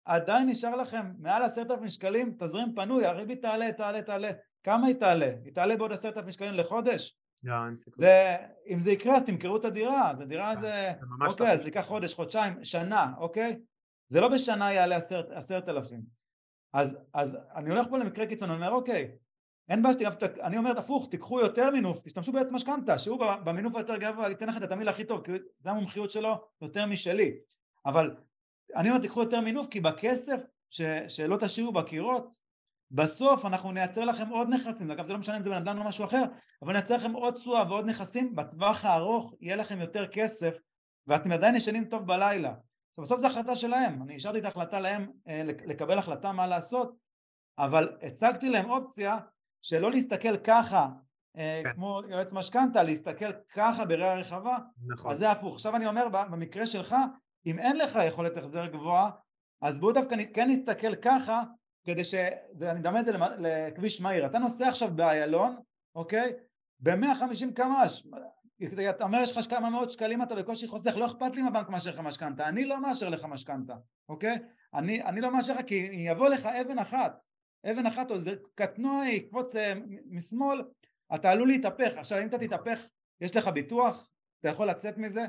[0.05, 4.31] עדיין נשאר לכם מעל עשרת אלפים שקלים תזרים פנוי, הריבית תעלה, תעלה, תעלה.
[4.65, 5.31] כמה היא תעלה?
[5.45, 7.17] היא תעלה בעוד עשרת אלפים שקלים לחודש?
[7.45, 8.05] לא, אין סיכוי.
[8.05, 8.37] זה,
[8.69, 10.93] אם זה יקרה אז תמכרו את הדירה, זה דירה כן, זה,
[11.31, 11.53] אוקיי, לא.
[11.53, 13.57] אז ייקח חודש, חודשיים, שנה, אוקיי?
[14.09, 16.01] זה לא בשנה יעלה עשרת, עשרת אלפים.
[16.73, 19.11] אז, אז אני הולך פה למקרה קיצון, אני אומר אוקיי,
[19.69, 23.97] אין בעיה שתיקח, אני אומר הפוך, תיקחו יותר מינוף, תשתמשו בעץ משכנתה, שהוא במינוף היותר
[23.97, 27.33] גבוה ייתן לך את התמהיל הכי טוב, כי זה המומחיות שלו יותר משלי,
[27.87, 28.17] אבל
[28.77, 32.37] אני אומר תיקחו יותר מינוף כי בכסף ש, שלא תשאירו בקירות,
[32.91, 36.05] בסוף אנחנו נייצר לכם עוד נכסים, אגב זה לא משנה אם זה אדם או משהו
[36.05, 36.23] אחר,
[36.63, 40.59] אבל נייצר לכם עוד תשואה ועוד נכסים, בטווח הארוך יהיה לכם יותר כסף
[41.07, 42.55] ואתם עדיין ישנים טוב בלילה.
[42.99, 46.97] בסוף זו החלטה שלהם, אני השארתי את ההחלטה להם אה, לקבל החלטה מה לעשות,
[47.59, 49.19] אבל הצגתי להם אופציה
[49.63, 50.89] שלא להסתכל ככה
[51.37, 51.73] אה, כן.
[51.73, 55.11] כמו יועץ משכנתה, להסתכל ככה בראייה רחבה, נכון.
[55.11, 55.55] אז זה הפוך.
[55.55, 56.97] עכשיו אני אומר במקרה שלך,
[57.47, 59.11] אם אין לך יכולת החזר גבוהה,
[59.61, 61.43] אז בואו דווקא כן נסתכל ככה,
[61.85, 62.15] כדי ש...
[62.63, 64.27] אני מדמה את זה לכביש מהיר.
[64.27, 65.57] אתה נוסע עכשיו באיילון,
[65.95, 66.33] אוקיי?
[66.81, 68.07] ב-150 קמ"ש.
[68.91, 71.69] אתה אומר יש לך כמה מאות שקלים אתה בקושי חוסך, לא אכפת לי אם הבנק
[71.69, 73.75] מאשר לך משכנתה, אני לא מאשר לך משכנתה,
[74.09, 74.39] אוקיי?
[74.75, 77.25] אני, אני לא מאשר לך כי יבוא לך אבן אחת,
[77.71, 79.73] אבן אחת או איזה קטנוע יקפוץ אה,
[80.11, 80.63] משמאל,
[81.15, 81.93] אתה עלול להתהפך.
[81.97, 82.81] עכשיו אם אתה תתהפך,
[83.21, 85.27] יש לך ביטוח, אתה יכול לצאת מזה,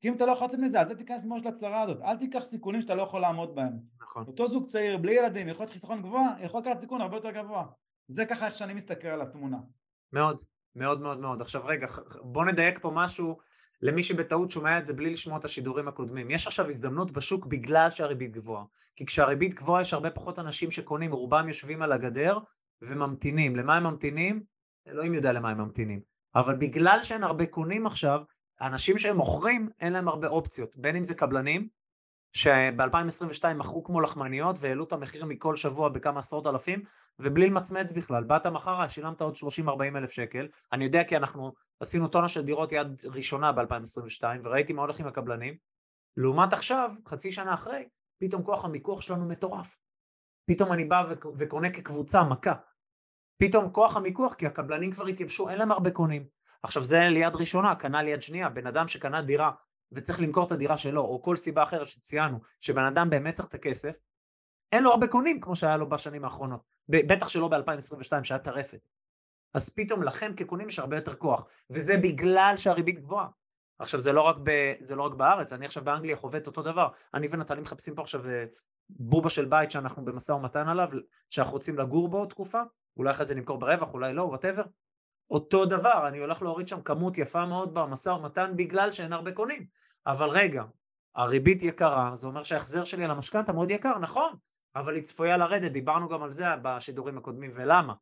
[0.00, 2.40] כי אם אתה לא יכול לצאת מזה, אז אל תיכנס מראש לצרה הזאת, אל תיקח
[2.40, 3.72] סיכונים שאתה לא יכול לעמוד בהם.
[4.00, 4.24] נכון.
[4.26, 7.64] אותו זוג צעיר בלי ילדים יכול להיות חיסכון גבוה, יכול לקחת סיכון הרבה יותר גבוה.
[8.08, 9.58] זה ככה איך שאני מסתכל על התמונה.
[10.12, 10.40] מאוד,
[10.74, 11.40] מאוד מאוד מאוד.
[11.40, 11.86] עכשיו רגע,
[12.22, 13.38] בוא נדייק פה משהו
[13.82, 16.30] למי שבטעות שומע את זה בלי לשמוע את השידורים הקודמים.
[16.30, 18.64] יש עכשיו הזדמנות בשוק בגלל שהריבית גבוהה.
[18.96, 22.38] כי כשהריבית גבוהה יש הרבה פחות אנשים שקונים, רובם יושבים על הגדר
[22.82, 23.56] וממתינים.
[23.56, 24.42] למה הם ממתינים?
[24.88, 26.00] אלוהים יודע למה הם ממתינים.
[26.34, 28.20] אבל בגלל שאין הרבה קונים עכשיו,
[28.60, 30.76] האנשים שהם מוכרים, אין להם הרבה אופציות.
[30.76, 31.68] בין אם זה קבלנים,
[32.32, 36.82] שב-2022 מכרו כמו לחמניות והעלו את המחיר מכל שבוע בכמה עשרות אלפים,
[37.18, 38.24] ובלי למצמץ בכלל.
[38.24, 40.48] באת מחר, שילמת עוד 30-40 אלף שקל.
[40.72, 45.06] אני יודע כי אנחנו עשינו טונה של דירות יד ראשונה ב-2022, וראיתי מה הולך עם
[45.06, 45.56] הקבלנים.
[46.16, 47.88] לעומת עכשיו, חצי שנה אחרי,
[48.20, 49.76] פתאום כוח המיקוח שלנו מטורף.
[50.50, 52.54] פתאום אני בא וק- וקונה כקבוצה מכה.
[53.42, 56.26] פתאום כוח המיקוח, כי הקבלנים כבר התייבשו, אין להם הרבה קונים.
[56.62, 59.52] עכשיו זה ליד ראשונה, קנה ליד שנייה, בן אדם שקנה דירה
[59.92, 63.54] וצריך למכור את הדירה שלו, או כל סיבה אחרת שציינו, שבן אדם באמת צריך את
[63.54, 63.96] הכסף,
[64.72, 68.88] אין לו הרבה קונים כמו שהיה לו בשנים האחרונות, בטח שלא ב-2022 שהיה טרפת.
[69.54, 73.28] אז פתאום לכם כקונים יש הרבה יותר כוח, וזה בגלל שהריבית גבוהה.
[73.78, 76.62] עכשיו זה לא רק, ב, זה לא רק בארץ, אני עכשיו באנגליה חווה את אותו
[76.62, 78.44] דבר, אני ונטלי מחפשים פה עכשיו אה,
[78.90, 80.88] בובה של בית שאנחנו במשא ומתן עליו,
[81.30, 82.60] שאנחנו רוצים לגור בו תקופה,
[82.96, 84.62] אולי אחרי זה נמכור ברווח, אולי לא, whatever.
[85.30, 89.66] אותו דבר, אני הולך להוריד שם כמות יפה מאוד במשא ומתן בגלל שאין הרבה קונים.
[90.06, 90.64] אבל רגע,
[91.16, 94.36] הריבית יקרה, זה אומר שההחזר שלי על המשכנתה מאוד יקר, נכון,
[94.76, 97.94] אבל היא צפויה לרדת, דיברנו גם על זה בשידורים הקודמים, ולמה?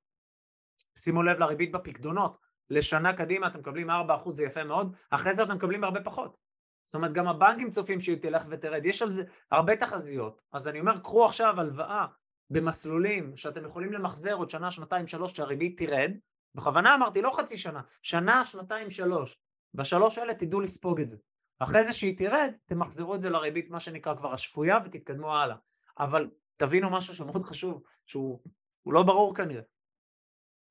[0.98, 2.38] שימו לב לריבית בפקדונות,
[2.70, 3.92] לשנה קדימה אתם מקבלים 4%
[4.30, 6.36] זה יפה מאוד, אחרי זה אתם מקבלים הרבה פחות.
[6.84, 10.42] זאת אומרת, גם הבנקים צופים שהיא תלך ותרד, יש על זה הרבה תחזיות.
[10.52, 12.06] אז אני אומר, קחו עכשיו הלוואה
[12.50, 16.10] במסלולים שאתם יכולים למחזר עוד שנה, שנתיים, שלוש, שהריבית תרד,
[16.56, 19.38] בכוונה אמרתי, לא חצי שנה, שנה, שנתיים, שלוש.
[19.74, 21.16] בשלוש האלה תדעו לספוג את זה.
[21.58, 25.56] אחרי זה שהיא תרד, תמחזרו את זה לריבית, מה שנקרא כבר השפויה, ותתקדמו הלאה.
[25.98, 28.40] אבל תבינו משהו שמאוד חשוב, שהוא
[28.82, 29.62] הוא לא ברור כנראה.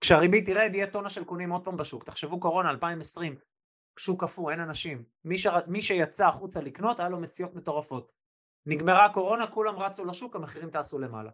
[0.02, 2.04] כשהריבית תרד, יהיה טונה של קונים עוד פעם בשוק.
[2.04, 3.36] תחשבו קורונה, 2020,
[4.00, 5.04] שוק קפוא, אין אנשים.
[5.24, 5.48] מי, ש...
[5.68, 8.12] מי שיצא החוצה לקנות, היה לו מציאות מטורפות.
[8.66, 11.32] נגמרה הקורונה, כולם רצו לשוק, המחירים טסו למעלה.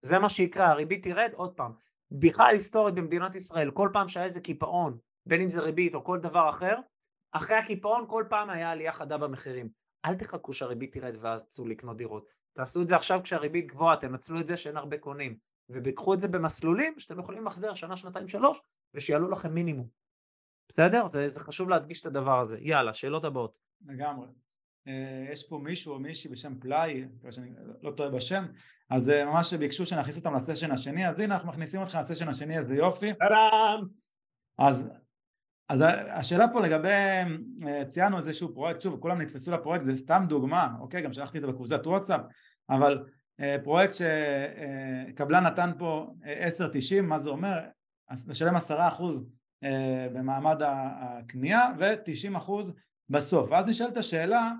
[0.00, 1.72] זה מה שיקרה, הריבית תרד עוד פעם.
[2.20, 6.18] בכלל היסטורית במדינת ישראל, כל פעם שהיה איזה קיפאון, בין אם זה ריבית או כל
[6.18, 6.76] דבר אחר,
[7.32, 9.68] אחרי הקיפאון כל פעם היה עלייה חדה במחירים.
[10.04, 12.26] אל תחכו שהריבית תרד ואז צאו לקנות דירות.
[12.52, 15.36] תעשו את זה עכשיו כשהריבית גבוהה, תנצלו את זה שאין הרבה קונים.
[15.68, 18.60] וקחו את זה במסלולים שאתם יכולים לחזר שנה, שנתיים, שלוש,
[18.94, 19.88] ושיעלו לכם מינימום.
[20.68, 21.06] בסדר?
[21.06, 22.58] זה, זה חשוב להדגיש את הדבר הזה.
[22.60, 23.58] יאללה, שאלות הבאות.
[23.86, 24.26] לגמרי.
[24.86, 27.50] אה, יש פה מישהו או מישהי בשם פלאי, מקווה שאני
[27.82, 28.46] לא טועה בשם,
[28.90, 32.58] אז אה, ממש ביקשו שנכניס אותם לסשן השני, אז הנה אנחנו מכניסים אותך לסשן השני,
[32.58, 33.12] איזה יופי.
[33.14, 33.80] טאדאם!
[34.58, 34.90] אז,
[35.68, 36.88] אז השאלה פה לגבי,
[37.66, 41.42] אה, ציינו איזשהו פרויקט, שוב כולם נתפסו לפרויקט, זה סתם דוגמה, אוקיי, גם שלחתי את
[41.42, 42.20] זה בקבוצת וואטסאפ,
[42.70, 43.04] אבל
[43.64, 47.58] פרויקט שקבלן נתן פה 10.90, מה זה אומר?
[48.28, 48.60] לשלם 10%
[49.64, 52.50] אה, במעמד הקנייה ו-90%
[53.08, 53.48] בסוף.
[53.50, 54.52] ואז נשאלת השאלה,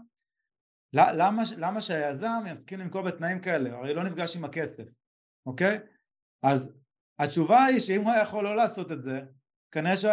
[0.93, 3.77] למה, למה שהיזם יסכים למכור בתנאים כאלה?
[3.77, 4.85] הרי לא נפגש עם הכסף,
[5.47, 5.79] אוקיי?
[6.43, 6.73] אז
[7.19, 9.21] התשובה היא שאם הוא היה יכול לא לעשות את זה,
[9.73, 10.13] כנראה שהוא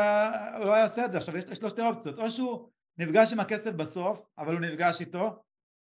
[0.66, 1.18] לא היה עושה את זה.
[1.18, 5.02] עכשיו יש, יש לו שתי אופציות, או שהוא נפגש עם הכסף בסוף, אבל הוא נפגש
[5.02, 5.44] איתו,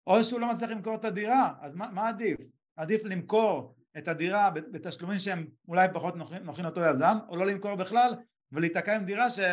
[0.08, 2.39] או שהוא לא מצליח למכור את הדירה, אז מה, מה עדיף?
[2.76, 7.76] עדיף למכור את הדירה בתשלומים שהם אולי פחות נוחים, נוחים אותו יזם, או לא למכור
[7.76, 8.15] בכלל
[8.52, 9.46] ולהיתקע עם דירה שהוא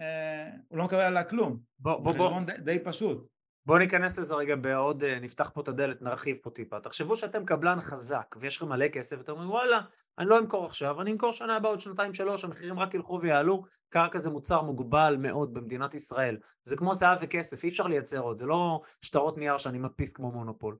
[0.00, 1.58] אה, לא מקבל עליה כלום.
[1.78, 2.40] בוא, בוא, בוא.
[2.40, 3.26] די, די פשוט.
[3.66, 6.80] בואו ניכנס לזה רגע בעוד, אה, נפתח פה את הדלת, נרחיב פה טיפה.
[6.80, 9.80] תחשבו שאתם קבלן חזק ויש לכם מלא כסף ואתם אומרים וואלה,
[10.18, 13.64] אני לא אמכור עכשיו, אני אמכור שנה הבאה עוד שנתיים שלוש, המחירים רק ילכו ויעלו,
[13.88, 16.36] קרקע זה מוצר מוגבל מאוד במדינת ישראל.
[16.62, 20.30] זה כמו זהב וכסף, אי אפשר לייצר עוד, זה לא שטרות נייר שאני מדפיס כמו
[20.30, 20.76] מונופול.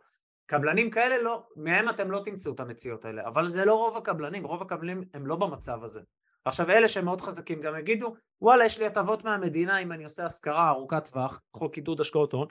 [0.47, 4.45] קבלנים כאלה לא, מהם אתם לא תמצאו את המציאות האלה, אבל זה לא רוב הקבלנים,
[4.45, 6.01] רוב הקבלנים הם לא במצב הזה.
[6.47, 10.27] עכשיו אלה שהם מאוד חזקים גם יגידו וואלה יש לי הטבות מהמדינה אם אני עושה
[10.27, 12.49] השכרה ארוכת טווח, חוק עידוד השקעות הון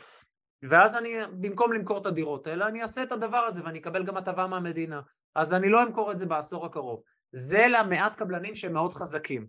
[0.63, 4.17] ואז אני במקום למכור את הדירות האלה אני אעשה את הדבר הזה ואני אקבל גם
[4.17, 5.01] הטבה מהמדינה
[5.35, 9.47] אז אני לא אמכור את זה בעשור הקרוב זה למעט קבלנים שהם מאוד חזקים.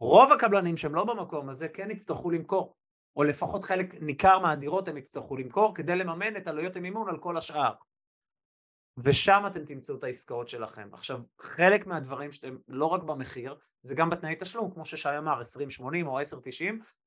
[0.00, 2.74] רוב הקבלנים שהם לא במקום הזה כן יצטרכו למכור
[3.16, 7.36] או לפחות חלק ניכר מהדירות הם יצטרכו למכור כדי לממן את עלויות המימון על כל
[7.36, 7.72] השאר
[8.98, 10.88] ושם אתם תמצאו את העסקאות שלכם.
[10.92, 15.40] עכשיו, חלק מהדברים שאתם, לא רק במחיר, זה גם בתנאי תשלום, כמו ששי אמר,
[15.80, 16.22] 20-80 או 10-90,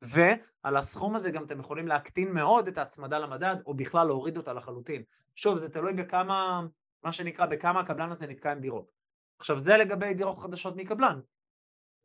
[0.02, 4.54] ועל הסכום הזה גם אתם יכולים להקטין מאוד את ההצמדה למדד, או בכלל להוריד אותה
[4.54, 5.04] לחלוטין.
[5.36, 6.62] שוב, זה תלוי בכמה,
[7.04, 8.92] מה שנקרא, בכמה הקבלן הזה נתקע עם דירות.
[9.40, 11.20] עכשיו, זה לגבי דירות חדשות מקבלן.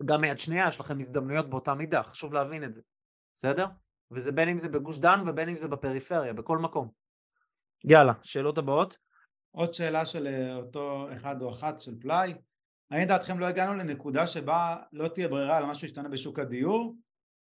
[0.05, 2.83] גם מיד שנייה יש לכם הזדמנויות באותה מידה, חשוב להבין את זה,
[3.35, 3.67] בסדר?
[4.11, 6.89] וזה בין אם זה בגוש דן ובין אם זה בפריפריה, בכל מקום.
[7.85, 8.99] יאללה, שאלות הבאות?
[9.55, 12.35] עוד שאלה של אה, אותו אחד או אחת של פלאי,
[12.91, 16.97] האם דעתכם לא הגענו לנקודה שבה לא תהיה ברירה על משהו ישתנה בשוק הדיור?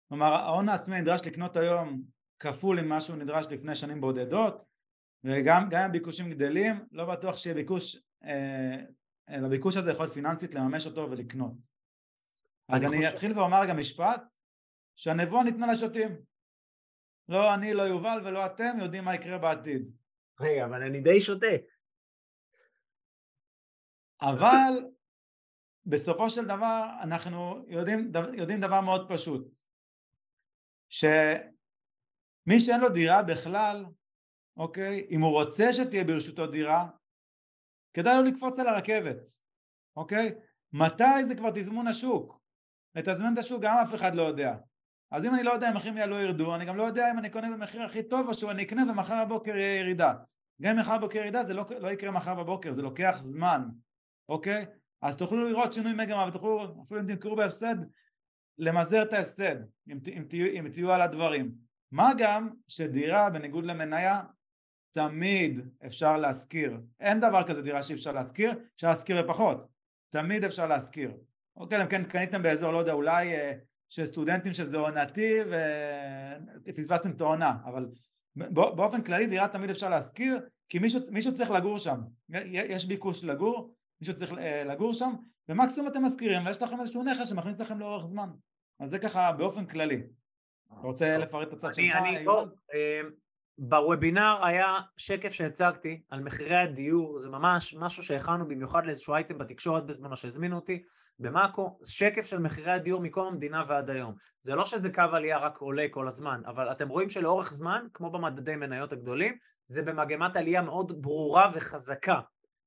[0.09, 2.03] כלומר ההון העצמי נדרש לקנות היום
[2.38, 4.65] כפול עם משהו נדרש לפני שנים בודדות
[5.25, 11.11] וגם אם הביקושים גדלים לא בטוח שיהיה ביקוש, אה, לביקוש הזה יכול פיננסית לממש אותו
[11.11, 11.53] ולקנות.
[12.69, 13.15] אז אני, אני חושב...
[13.15, 14.23] אתחיל ואומר גם משפט
[14.97, 16.17] שהנבואה ניתנה לשוטים.
[17.29, 19.91] לא אני, לא יובל ולא אתם יודעים מה יקרה בעתיד.
[20.41, 21.47] רגע, אבל אני די שותה
[24.22, 24.72] אבל
[25.87, 29.48] בסופו של דבר אנחנו יודעים, יודעים דבר מאוד פשוט
[30.88, 33.85] שמי שאין לו דירה בכלל,
[34.56, 36.88] אוקיי, אם הוא רוצה שתהיה ברשותו דירה,
[37.94, 39.30] כדאי לו לקפוץ על הרכבת,
[39.96, 40.35] אוקיי?
[40.72, 42.40] מתי זה כבר תזמון השוק?
[42.94, 44.54] לתזמן את השוק גם אף אחד לא יודע.
[45.11, 47.30] אז אם אני לא יודע אם המחירים יעלו ירדו, אני גם לא יודע אם אני
[47.30, 50.14] קונה במחיר הכי טוב או שאני אקנה ומחר בבוקר יהיה ירידה.
[50.62, 53.68] גם אם מחר בבוקר ירידה זה לא, לא יקרה מחר בבוקר, זה לוקח זמן.
[54.33, 54.66] אוקיי?
[55.03, 57.77] אז תוכלו לראות שינוי מגמה ותוכלו, אפילו אם תמכרו בהפסד,
[58.59, 59.57] למזער את ההפסד,
[59.88, 61.53] אם, אם, תהיו, אם תהיו על הדברים.
[61.90, 64.23] מה גם שדירה, בניגוד למניה,
[64.92, 66.81] תמיד אפשר להשכיר.
[67.01, 69.66] אין דבר כזה דירה שאי אפשר להשכיר, אפשר להשכיר בפחות.
[70.11, 71.12] תמיד אפשר להשכיר.
[71.57, 73.53] אוקיי, אם כן קניתם באזור, לא יודע, אולי אה,
[73.88, 75.35] של סטודנטים שזה עונתי
[76.66, 77.87] ופספסתם את העונה, אבל
[78.37, 82.01] באופן כללי דירה תמיד אפשר להשכיר, כי מישהו, מישהו צריך לגור שם.
[82.53, 85.12] יש ביקוש לגור, מישהו צריך אה, לגור שם,
[85.49, 88.29] ומקסימום אתם מזכירים ויש לכם איזשהו נכס שמכניס לכם לאורך זמן.
[88.81, 90.03] אז זה ככה באופן כללי.
[90.67, 91.95] אתה רוצה לפרט את הצד שלך?
[91.97, 93.01] אני פה, אה,
[93.59, 99.87] בוובינר היה שקף שהצגתי על מחירי הדיור, זה ממש משהו שהכנו במיוחד לאיזשהו אייטם בתקשורת
[99.87, 100.83] בזמנו שהזמינו אותי,
[101.19, 104.15] במאקו, שקף של מחירי הדיור מקום המדינה ועד היום.
[104.41, 108.11] זה לא שזה קו עלייה רק עולה כל הזמן, אבל אתם רואים שלאורך זמן, כמו
[108.11, 109.37] במדדי מניות הגדולים,
[109.67, 112.21] זה במגמת עלייה מאוד ברורה וחזקה.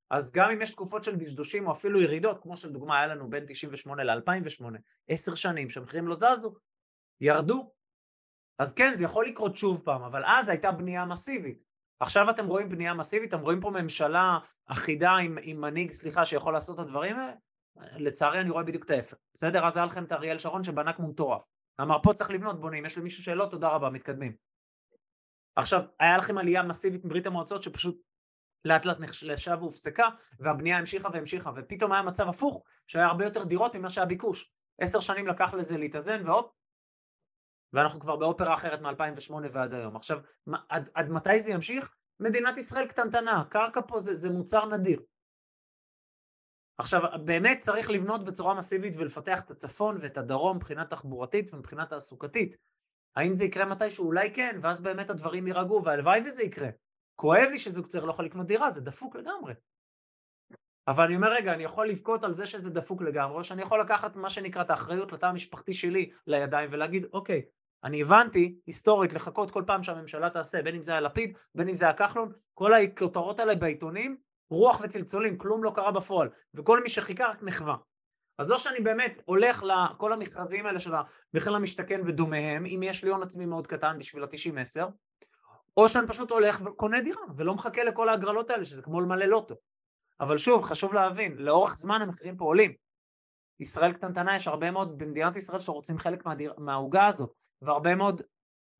[0.09, 3.43] אז גם אם יש תקופות של דשדושים או אפילו ירידות, כמו שלדוגמה היה לנו בין
[3.47, 4.65] 98 ל-2008,
[5.07, 6.53] עשר שנים שהמחירים לא זזו,
[7.21, 7.71] ירדו.
[8.59, 11.63] אז כן, זה יכול לקרות שוב פעם, אבל אז הייתה בנייה מסיבית.
[11.99, 16.53] עכשיו אתם רואים בנייה מסיבית, אתם רואים פה ממשלה אחידה עם, עם מנהיג, סליחה, שיכול
[16.53, 17.33] לעשות את הדברים האלה?
[17.97, 19.17] לצערי אני רואה בדיוק את ההפך.
[19.33, 19.65] בסדר?
[19.65, 21.47] אז היה לכם את אריאל שרון שבנה כמו מטורף.
[21.81, 24.35] אמר פה צריך לבנות, בונים, יש למישהו שאלות, תודה רבה, מתקדמים.
[25.55, 28.01] עכשיו, היה לכם עלייה מסיבית מברית המועצות שפשוט
[28.65, 33.75] לאט לאט נחלשה והופסקה והבנייה המשיכה והמשיכה ופתאום היה מצב הפוך שהיה הרבה יותר דירות
[33.75, 34.51] ממה שהיה ביקוש.
[34.81, 36.51] עשר שנים לקח לזה להתאזן והופ
[37.73, 39.95] ואנחנו כבר באופרה אחרת מ-2008 ועד היום.
[39.95, 40.19] עכשיו
[40.69, 41.95] עד, עד מתי זה ימשיך?
[42.19, 45.01] מדינת ישראל קטנטנה קרקע פה זה, זה מוצר נדיר.
[46.77, 52.57] עכשיו באמת צריך לבנות בצורה מסיבית ולפתח את הצפון ואת הדרום מבחינה תחבורתית ומבחינה תעסוקתית.
[53.15, 54.05] האם זה יקרה מתישהו?
[54.05, 56.69] אולי כן ואז באמת הדברים יירגעו והלוואי וזה יקרה
[57.15, 59.53] כואב לי שזוג צעיר לא יכול לקנות דירה, זה דפוק לגמרי.
[60.87, 63.81] אבל אני אומר, רגע, אני יכול לבכות על זה שזה דפוק לגמרי, או שאני יכול
[63.81, 67.41] לקחת מה שנקרא את האחריות לתא המשפחתי שלי לידיים ולהגיד, אוקיי,
[67.83, 71.75] אני הבנתי, היסטורית, לחכות כל פעם שהממשלה תעשה, בין אם זה היה לפיד, בין אם
[71.75, 74.17] זה היה כחלון, כל הכותרות האלה בעיתונים,
[74.49, 77.75] רוח וצלצולים, כלום לא קרה בפועל, וכל מי שחיכה רק נחווה.
[78.37, 80.91] אז או שאני באמת הולך לכל המכרזים האלה של
[81.33, 84.85] המחיר למשתכן ודומיהם, אם יש לי הון עצמי מאוד קטן בשביל ה-90-10,
[85.77, 89.55] או שאני פשוט הולך וקונה דירה ולא מחכה לכל ההגרלות האלה שזה כמו למלא לוטו.
[90.19, 92.73] אבל שוב, חשוב להבין, לאורך זמן המחירים פה עולים.
[93.59, 96.23] ישראל קטנטנה, יש הרבה מאוד במדינת ישראל שרוצים חלק
[96.57, 98.21] מהעוגה הזאת, והרבה מאוד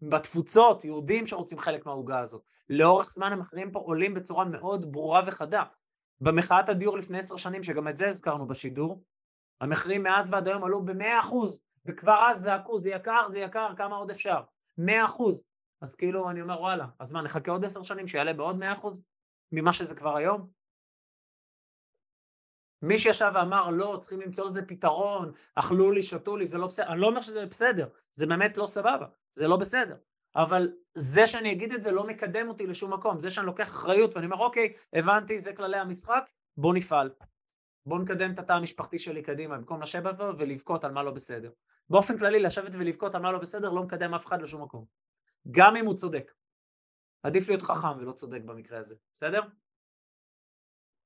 [0.02, 2.42] בתפוצות, יהודים שרוצים חלק מהעוגה הזאת.
[2.70, 5.64] לאורך זמן המחירים פה עולים בצורה מאוד ברורה וחדה.
[6.22, 9.04] במחאת הדיור לפני עשר שנים, שגם את זה הזכרנו בשידור,
[9.62, 13.96] המחירים מאז ועד היום עלו במאה אחוז, וכבר אז זעקו, זה יקר, זה יקר, כמה
[13.96, 14.42] עוד אפשר?
[14.78, 15.46] מאה אחוז.
[15.86, 19.06] אז כאילו אני אומר וואלה, אז מה, נחכה עוד עשר שנים שיעלה בעוד מאה אחוז
[19.52, 20.50] ממה שזה כבר היום?
[22.82, 26.88] מי שישב ואמר לא, צריכים למצוא לזה פתרון, אכלו לי, שתו לי, זה לא בסדר,
[26.88, 29.98] אני לא אומר שזה בסדר, זה באמת לא סבבה, זה לא בסדר.
[30.36, 34.16] אבל זה שאני אגיד את זה לא מקדם אותי לשום מקום, זה שאני לוקח אחריות
[34.16, 37.10] ואני אומר אוקיי, הבנתי, זה כללי המשחק, בוא נפעל.
[37.86, 41.52] בוא נקדם את התא המשפחתי שלי קדימה, במקום לשבת בו ולבכות על מה לא בסדר.
[41.90, 45.05] באופן כללי, לשבת ולבכות על מה לא בסדר לא מקדם אף אחד לשום מקום.
[45.52, 46.32] גם אם הוא צודק.
[47.24, 49.42] עדיף להיות חכם ולא צודק במקרה הזה, בסדר?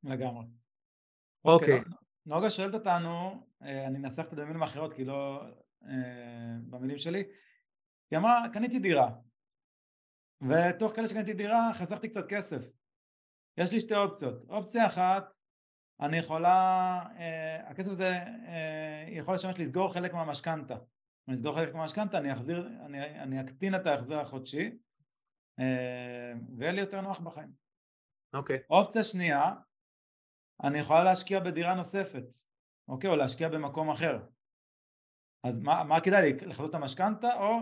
[0.03, 0.45] לגמרי.
[1.45, 1.81] אוקיי.
[2.25, 5.41] נוגה שואלת אותנו, אה, אני אנסח את זה במילים אחרות כי לא
[5.83, 7.23] אה, במילים שלי,
[8.11, 9.09] היא אמרה, קניתי דירה,
[10.41, 12.61] ותוך כדי שקניתי דירה חסכתי קצת כסף.
[13.57, 14.49] יש לי שתי אופציות.
[14.49, 15.33] אופציה אחת,
[15.99, 16.49] אני יכולה,
[17.19, 18.19] אה, הכסף הזה
[19.07, 20.75] יכול לשמש לסגור חלק מהמשכנתה.
[21.29, 24.77] אני אסגור חלק מהמשכנתה, אני אחזיר, אני, אני אקטין את ההחזר החודשי,
[25.59, 27.51] אה, ויהיה לי יותר נוח בחיים.
[28.33, 28.57] אוקיי.
[28.57, 28.59] Okay.
[28.69, 29.53] אופציה שנייה,
[30.63, 32.25] אני יכולה להשקיע בדירה נוספת,
[32.87, 33.09] אוקיי?
[33.09, 34.19] או להשקיע במקום אחר.
[35.43, 36.47] אז מה, מה כדאי לי?
[36.47, 37.57] לחזות את המשכנתה או,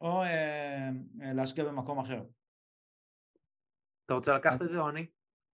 [0.00, 0.88] או אה,
[1.22, 2.22] אה, להשקיע במקום אחר?
[4.06, 5.06] אתה רוצה לקחת אז, את זה או אני?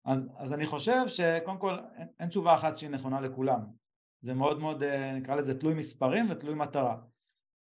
[0.05, 3.61] אז, אז אני חושב שקודם כל אין, אין תשובה אחת שהיא נכונה לכולם.
[4.21, 6.97] זה מאוד מאוד, אה, נקרא לזה, תלוי מספרים ותלוי מטרה.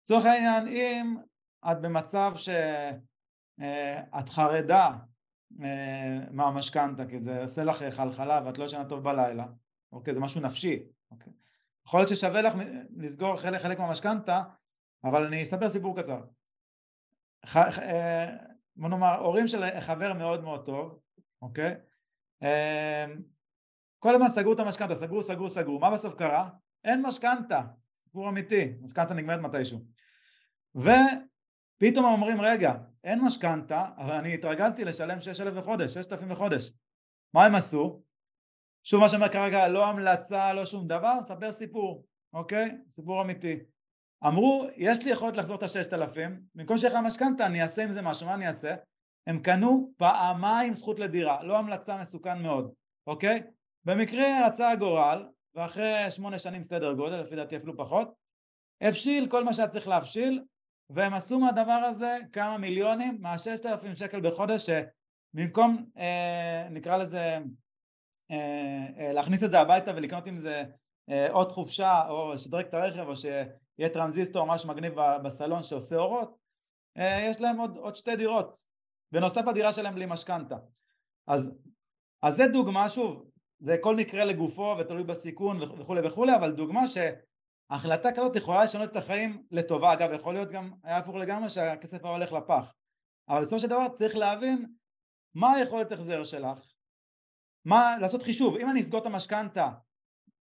[0.04, 1.16] לצורך העניין, אם
[1.70, 3.00] את במצב שאת
[4.14, 4.90] אה, חרדה
[5.62, 9.46] אה, מהמשכנתה, כי זה עושה לך חלחלה ואת לא ישנה טוב בלילה,
[9.92, 10.14] אוקיי?
[10.14, 11.32] זה משהו נפשי, אוקיי?
[11.86, 12.54] יכול להיות ששווה לך
[12.96, 14.42] לסגור חלק, חלק מהמשכנתה,
[15.04, 16.20] אבל אני אספר סיפור קצר.
[17.46, 18.36] ח, אה,
[18.76, 20.98] בוא נאמר, הורים של חבר מאוד מאוד טוב,
[21.42, 21.74] אוקיי?
[23.98, 25.78] כל הזמן סגרו את המשכנתה, סגרו, סגרו, סגרו.
[25.78, 26.48] מה בסוף קרה?
[26.84, 27.60] אין משכנתה,
[28.14, 29.81] סיפור אמיתי, משכנתה נגמרת מתישהו.
[30.74, 32.72] ופתאום אומרים, רגע,
[33.05, 36.72] אין משכנתה, אבל אני התרגלתי לשלם 6,000 בחודש, 6,000 בחודש.
[37.35, 38.03] מה הם עשו?
[38.85, 42.70] שוב מה שאומר כרגע, לא המלצה, לא שום דבר, ספר סיפור, אוקיי?
[42.90, 43.59] סיפור אמיתי.
[44.27, 46.18] אמרו, יש לי יכולת לחזור את ה-6,000,
[46.55, 48.74] במקום שיהיה לך משכנתה, אני אעשה עם זה משהו, מה אני אעשה?
[49.27, 52.72] הם קנו פעמיים זכות לדירה, לא המלצה מסוכן מאוד,
[53.07, 53.42] אוקיי?
[53.85, 58.14] במקרה רצה הגורל, ואחרי שמונה שנים סדר גודל, לפי דעתי אפילו פחות,
[58.80, 60.42] הבשיל כל מה שהיה צריך להבשיל,
[60.90, 67.38] והם עשו מהדבר הזה כמה מיליונים, מהששת אלפים שקל בחודש, שבמקום אה, נקרא לזה
[68.30, 70.64] אה, אה, להכניס את זה הביתה ולקנות עם זה
[71.10, 76.38] אה, עוד חופשה או לשדרג את הרכב או שיהיה טרנזיסטור ממש מגניב בסלון שעושה אורות,
[76.98, 78.58] אה, יש להם עוד, עוד שתי דירות,
[79.12, 80.56] בנוסף הדירה שלהם בלי משכנתה.
[81.26, 81.52] אז,
[82.22, 83.30] אז זה דוגמה, שוב,
[83.64, 88.96] זה כל מקרה לגופו ותלוי בסיכון וכולי וכולי, אבל דוגמה שהחלטה כזאת יכולה לשנות את
[88.96, 92.74] החיים לטובה, אגב יכול להיות גם, היה הפוך לגמרי שהכסף היה הולך לפח,
[93.29, 94.66] אבל בסופו של דבר צריך להבין
[95.35, 96.72] מה היכולת החזר שלך,
[97.64, 99.70] מה, לעשות חישוב, אם אני אסגור את המשכנתה,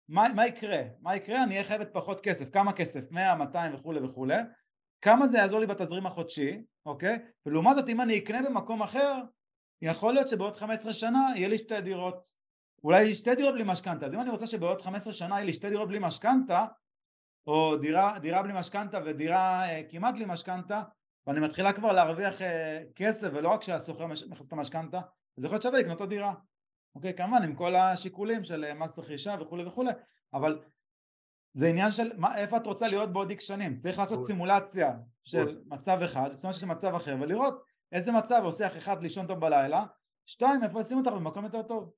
[0.09, 0.81] מה, מה יקרה?
[1.01, 1.43] מה יקרה?
[1.43, 3.11] אני אהיה חייבת פחות כסף, כמה כסף?
[3.11, 4.37] 100, 200 וכולי וכולי,
[5.01, 7.19] כמה זה יעזור לי בתזרים החודשי, אוקיי?
[7.45, 9.21] ולעומת זאת אם אני אקנה במקום אחר,
[9.81, 12.38] יכול להיות שבעוד 15 שנה יהיה לי שתי דירות
[12.83, 15.69] אולי שתי דירות בלי משכנתה, אז אם אני רוצה שבעוד 15 שנה יהיה לי שתי
[15.69, 16.65] דירות בלי משכנתה,
[17.47, 20.83] או דירה, דירה בלי משכנתה ודירה אה, כמעט בלי משכנתה,
[21.27, 25.01] ואני מתחילה כבר להרוויח אה, כסף ולא רק שהשוכר מכניס את המשכנתה,
[25.37, 26.33] אז יכול להיות שווה לקנות עוד דירה.
[26.95, 29.91] אוקיי, כמובן עם כל השיקולים של אה, מס רכישה וכולי וכולי,
[30.33, 30.59] אבל
[31.53, 34.91] זה עניין של מה, איפה את רוצה להיות בעוד איקס שנים, צריך לעשות סימולציה
[35.23, 39.85] של מצב אחד, סימולציה של מצב אחר ולראות איזה מצב עושה אחד לישון טוב בלילה,
[40.25, 41.91] שתיים איפה עושים אותך במקום יותר טוב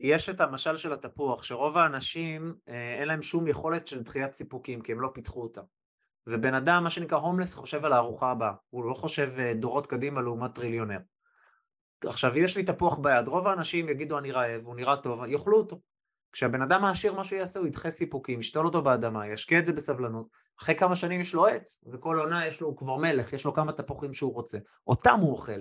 [0.00, 4.80] יש את המשל של התפוח, שרוב האנשים אה, אין להם שום יכולת של דחיית סיפוקים,
[4.80, 5.60] כי הם לא פיתחו אותה.
[6.26, 10.22] ובן אדם, מה שנקרא הומלס, חושב על הארוחה הבאה, הוא לא חושב אה, דורות קדימה
[10.22, 10.98] לעומת טריליונר.
[12.04, 15.80] עכשיו, יש לי תפוח ביד, רוב האנשים יגידו אני רעב, הוא נראה טוב, יאכלו אותו.
[16.32, 19.72] כשהבן אדם העשיר, מה שהוא יעשה, הוא ידחה סיפוקים, ישתול אותו באדמה, ישקיע את זה
[19.72, 20.26] בסבלנות,
[20.62, 23.54] אחרי כמה שנים יש לו עץ, וכל עונה יש לו, הוא כבר מלך, יש לו
[23.54, 24.58] כמה תפוחים שהוא רוצה.
[24.86, 25.60] אותם הוא אוכל.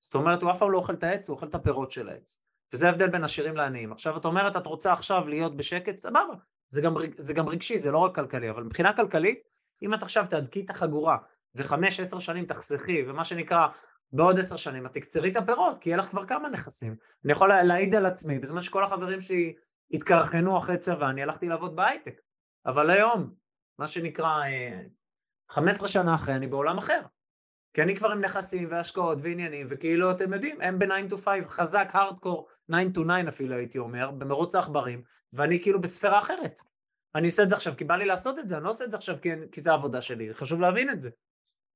[0.00, 2.42] זאת אומרת, הוא אף פעם לא אוכל את העץ, הוא אוכל את הפירות של העץ.
[2.72, 3.92] וזה ההבדל בין עשירים לעניים.
[3.92, 6.34] עכשיו את אומרת, את רוצה עכשיו להיות בשקט, סבבה.
[6.68, 9.38] זה גם, זה גם רגשי, זה לא רק כלכלי, אבל מבחינה כלכלית,
[9.82, 11.16] אם את עכשיו תהדקי את החגורה
[11.54, 13.66] וחמש עשר שנים תחסכי, ומה שנקרא,
[14.12, 16.96] בעוד עשר שנים את תקצרי את הפירות, כי יהיה לך כבר כמה נכסים.
[17.24, 19.54] אני יכול להעיד על עצמי, בזמן שכל החברים שלי
[19.90, 22.20] התקרחנו אחרי צבא, אני הלכתי לעבוד בהייטק.
[22.66, 23.34] אבל היום,
[23.78, 24.42] מה שנקרא,
[25.50, 27.00] 15 אה, שנה אחרי, אני בעולם אחר.
[27.76, 31.88] כי אני כבר עם נכסים והשקעות ועניינים, וכאילו, אתם יודעים, הם ב-9 to 5, חזק,
[31.92, 35.02] הארדקור, 9 to 9 אפילו הייתי אומר, במרוץ העכברים,
[35.32, 36.60] ואני כאילו בספירה אחרת.
[37.14, 38.90] אני עושה את זה עכשיו כי בא לי לעשות את זה, אני לא עושה את
[38.90, 41.10] זה עכשיו כי, כי זה העבודה שלי, חשוב להבין את זה.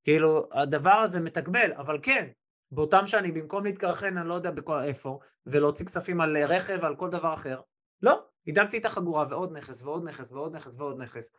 [0.04, 2.28] כאילו, הדבר הזה מתגמל, אבל כן,
[2.72, 7.10] באותם שנים, במקום להתקרחן, אני לא יודע בכל איפה, ולהוציא כספים על רכב, ועל כל
[7.10, 7.60] דבר אחר,
[8.02, 11.32] לא, הדגתי את החגורה ועוד נכס ועוד נכס ועוד נכס ועוד נכס.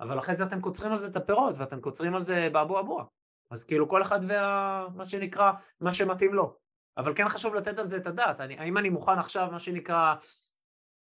[0.00, 3.04] אבל אחרי זה אתם קוצרים על זה את הפירות, ואתם קוצרים על זה באבו אבוה.
[3.50, 5.04] אז כאילו כל אחד וה...
[5.04, 6.56] שנקרא, מה שמתאים לו.
[6.96, 8.40] אבל כן חשוב לתת על זה את הדעת.
[8.40, 10.14] אני, האם אני מוכן עכשיו, מה שנקרא,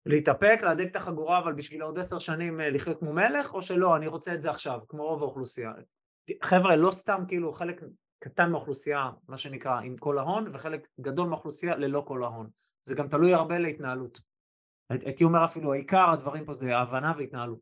[0.05, 3.95] להתאפק, להדק את החגורה, אבל בשביל עוד עשר שנים אה, לחיות כמו מלך, או שלא,
[3.95, 5.71] אני רוצה את זה עכשיו, כמו רוב האוכלוסייה.
[6.43, 7.81] חבר'ה, לא סתם כאילו חלק
[8.19, 12.49] קטן מהאוכלוסייה, מה שנקרא, עם כל ההון, וחלק גדול מהאוכלוסייה ללא כל ההון.
[12.83, 14.21] זה גם תלוי הרבה להתנהלות.
[14.89, 17.59] הייתי אומר אפילו, העיקר הדברים פה זה הבנה והתנהלות.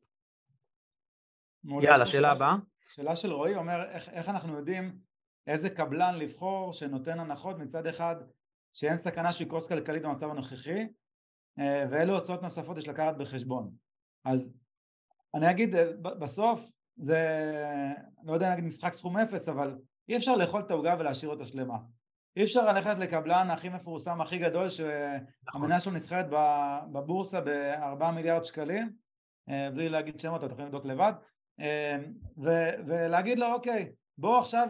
[1.82, 2.56] יאללה, שאלה הבאה.
[2.90, 4.98] שאלה של רועי אומר איך, איך אנחנו יודעים
[5.48, 8.16] איזה קבלן לבחור שנותן הנחות מצד אחד
[8.74, 10.88] שאין סכנה שיקרוס כלכלית במצב הנוכחי
[11.60, 13.72] אה, ואילו הוצאות נוספות יש לקחת בחשבון.
[14.26, 14.54] אז
[15.36, 15.86] אני אגיד אה,
[16.20, 17.20] בסוף זה
[18.24, 19.78] לא יודע להגיד משחק סכום אפס אבל
[20.10, 21.78] אי אפשר לאכול את העוגה ולהשאיר אותה שלמה.
[22.36, 25.62] אי אפשר ללכת לקבלן הכי מפורסם הכי גדול נכון.
[25.62, 26.26] שהמניה שלו נסחרת
[26.92, 28.94] בבורסה בארבעה מיליארד שקלים
[29.50, 31.14] אה, בלי להגיד שמות אתם יכולים לבדוק לבד
[32.44, 34.70] ו- ולהגיד לו אוקיי בוא עכשיו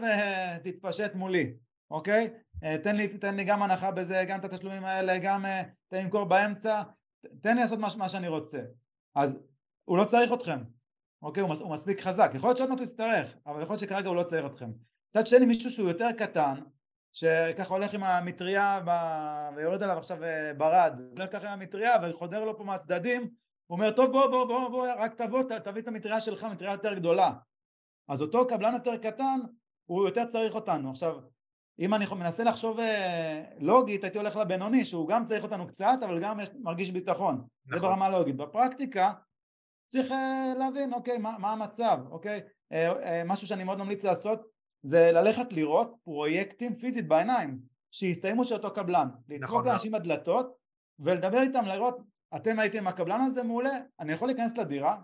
[0.64, 1.54] תתפשט מולי
[1.92, 2.30] אוקיי
[2.64, 5.98] אה, תן לי, תן לי גם הנחה בזה, גם את התשלומים האלה, גם אה, תן
[5.98, 6.82] לי למכור באמצע,
[7.42, 8.60] תן לי לעשות מה, מה שאני רוצה.
[9.16, 9.40] אז
[9.86, 10.60] הוא לא צריך אתכם,
[11.22, 11.42] אוקיי?
[11.42, 12.32] הוא, מס, הוא מספיק חזק.
[12.34, 14.72] יכול להיות שעוד מעט הוא יצטרך, אבל יכול להיות שכרגע הוא לא צריך אתכם.
[15.10, 16.56] מצד שני מישהו שהוא יותר קטן,
[17.14, 18.90] שככה הולך עם המטריה ב...
[19.56, 23.30] ויורד עליו עכשיו אה, ברד, הולך ככה עם המטריה וחודר לו פה מהצדדים,
[23.70, 26.94] הוא אומר טוב בוא בוא בוא בוא רק תבוא תביא את המטריה שלך, מטריה יותר
[26.94, 27.32] גדולה.
[28.08, 29.40] אז אותו קבלן יותר קטן
[29.86, 30.90] הוא יותר צריך אותנו.
[30.90, 31.20] עכשיו
[31.80, 36.20] אם אני מנסה לחשוב אה, לוגית הייתי הולך לבינוני שהוא גם צריך אותנו קצת אבל
[36.22, 37.80] גם יש, מרגיש ביטחון נכון.
[37.80, 39.14] זה ברמה הלוגית בפרקטיקה
[39.88, 42.42] צריך אה, להבין אוקיי מה, מה המצב אוקיי
[42.72, 44.40] אה, משהו שאני מאוד ממליץ לעשות
[44.84, 47.60] זה ללכת לראות פרויקטים פיזית בעיניים
[47.92, 49.68] שיסתיימו של אותו קבלן לדפוק נכון.
[49.68, 50.56] לאנשים בדלתות
[51.00, 51.98] ולדבר איתם לראות
[52.36, 54.98] אתם הייתם הקבלן הזה מעולה אני יכול להיכנס לדירה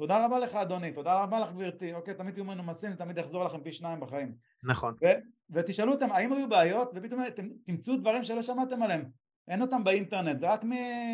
[0.00, 3.60] תודה רבה לך אדוני, תודה רבה לך גברתי, אוקיי, תמיד תהיו מנומסים, תמיד יחזור לכם
[3.62, 4.34] פי שניים בחיים.
[4.64, 4.94] נכון.
[5.04, 7.22] ו- ותשאלו אותם, האם היו בעיות, ופתאום
[7.64, 9.04] תמצאו דברים שלא שמעתם עליהם,
[9.48, 10.64] אין אותם באינטרנט, זה רק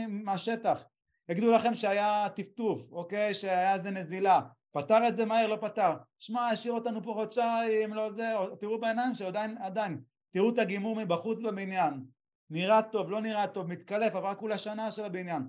[0.08, 0.84] מהשטח.
[1.28, 4.40] יגידו לכם שהיה טפטוף, אוקיי, שהיה איזה נזילה,
[4.72, 5.92] פתר את זה מהר, לא פתר.
[6.18, 10.00] שמע, השאיר אותנו פה חודשיים, לא זה, תראו בעיניים שעדיין, עדיין,
[10.32, 12.04] תראו את הגימור מבחוץ בבניין.
[12.50, 15.42] נראה טוב, לא נראה טוב, מתקלף, עברה כולה שנה של הבניין.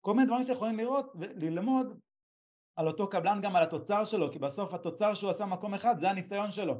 [0.00, 1.98] כל מיני דברים שאתם יכולים לראות וללמוד
[2.76, 6.10] על אותו קבלן גם על התוצר שלו, כי בסוף התוצר שהוא עשה מקום אחד זה
[6.10, 6.74] הניסיון שלו.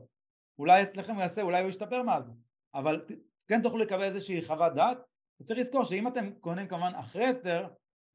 [0.58, 2.32] אולי אצלכם הוא יעשה, אולי הוא ישתפר מאז,
[2.74, 3.04] אבל
[3.48, 4.98] כן תוכלו לקבל איזושהי חוות דעת,
[5.40, 7.66] וצריך לזכור שאם אתם קונים כמובן אחרי יותר,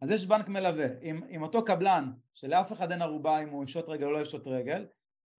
[0.01, 0.85] אז יש בנק מלווה.
[1.01, 4.47] עם, עם אותו קבלן, שלאף אחד אין ערובה אם הוא יפשוט רגל או לא יפשוט
[4.47, 4.85] רגל,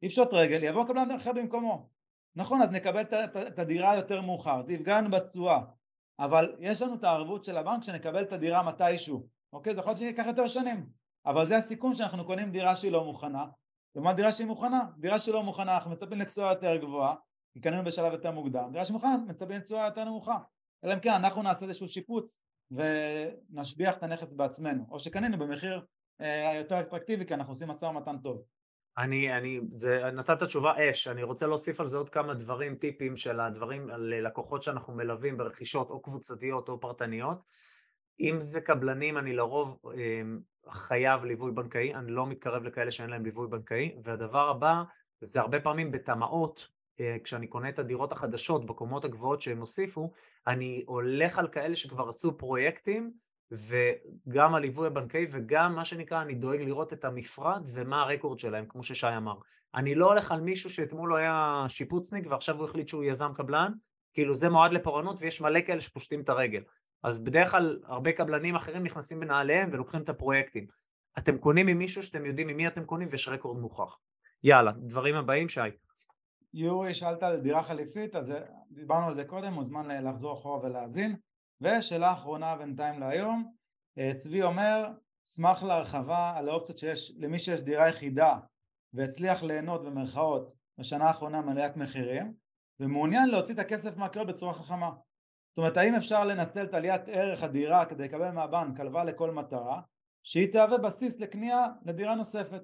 [0.02, 1.88] יפשוט רגל, יבוא קבלן אחר במקומו.
[2.36, 3.02] נכון, אז נקבל
[3.48, 5.60] את הדירה יותר מאוחר, זה יפגע לנו בתשואה,
[6.20, 9.74] אבל יש לנו את הערבות של הבנק שנקבל את הדירה מתישהו, אוקיי?
[9.74, 10.86] זה יכול להיות שייקח יותר שנים.
[11.26, 13.46] אבל זה הסיכון שאנחנו קונים דירה שהיא לא מוכנה.
[13.94, 17.14] לעומת דירה שהיא מוכנה, דירה שהיא לא מוכנה אנחנו מצפים לתשואה יותר גבוהה
[17.52, 20.38] כי קנינו בשלב יותר מוקדם, דירה שמוכנה מצפים לתשואה יותר נמוכה.
[20.84, 22.38] אלא אם כן אנחנו נעשה איזשהו שיפוץ
[22.70, 24.86] ונשביח את הנכס בעצמנו.
[24.90, 25.84] או שקנינו במחיר
[26.20, 28.42] אה, יותר אטרקטיבי כי אנחנו עושים משא ומתן טוב
[28.98, 33.16] אני, אני, זה, נתת תשובה אש, אני רוצה להוסיף על זה עוד כמה דברים, טיפים
[33.16, 37.38] של הדברים על לקוחות שאנחנו מלווים ברכישות או קבוצתיות או פרטניות.
[38.20, 40.40] אם זה קבלנים, אני לרוב אמ,
[40.70, 44.82] חייב ליווי בנקאי, אני לא מתקרב לכאלה שאין להם ליווי בנקאי, והדבר הבא
[45.20, 46.68] זה הרבה פעמים בתמ"אות,
[47.00, 50.12] אה, כשאני קונה את הדירות החדשות בקומות הגבוהות שהם הוסיפו,
[50.46, 53.12] אני הולך על כאלה שכבר עשו פרויקטים,
[53.52, 58.82] וגם הליווי הבנקאי וגם מה שנקרא, אני דואג לראות את המפרט ומה הרקורד שלהם, כמו
[58.82, 59.34] ששי אמר.
[59.74, 63.72] אני לא הולך על מישהו שאתמול הוא היה שיפוצניק ועכשיו הוא החליט שהוא יזם קבלן,
[64.14, 66.62] כאילו זה מועד לפורענות ויש מלא כאלה שפושטים את הרגל.
[67.02, 70.66] אז בדרך כלל הרבה קבלנים אחרים נכנסים בנעליהם ולוקחים את הפרויקטים.
[71.18, 73.98] אתם קונים ממישהו שאתם יודעים ממי אתם קונים ויש רקורד מוכח.
[74.44, 75.60] יאללה, דברים הבאים שי.
[76.54, 78.34] יורי, שאלת על דירה חליפית, אז
[78.70, 81.16] דיברנו על זה קודם, מוזמן לחזור אחורה ולהאזין.
[81.60, 83.52] ושאלה אחרונה בינתיים להיום,
[83.98, 84.88] אה, צבי אומר,
[85.28, 88.38] אשמח להרחבה על האופציות שיש למי שיש דירה יחידה
[88.92, 92.34] והצליח ליהנות במרכאות בשנה האחרונה מעליית מחירים
[92.80, 94.90] ומעוניין להוציא את הכסף מהקריות בצורה חכמה.
[95.50, 99.80] זאת אומרת, האם אפשר לנצל את עליית ערך הדירה כדי לקבל מהבנק הלוואה לכל מטרה,
[100.24, 102.62] שהיא תהווה בסיס לקנייה לדירה נוספת.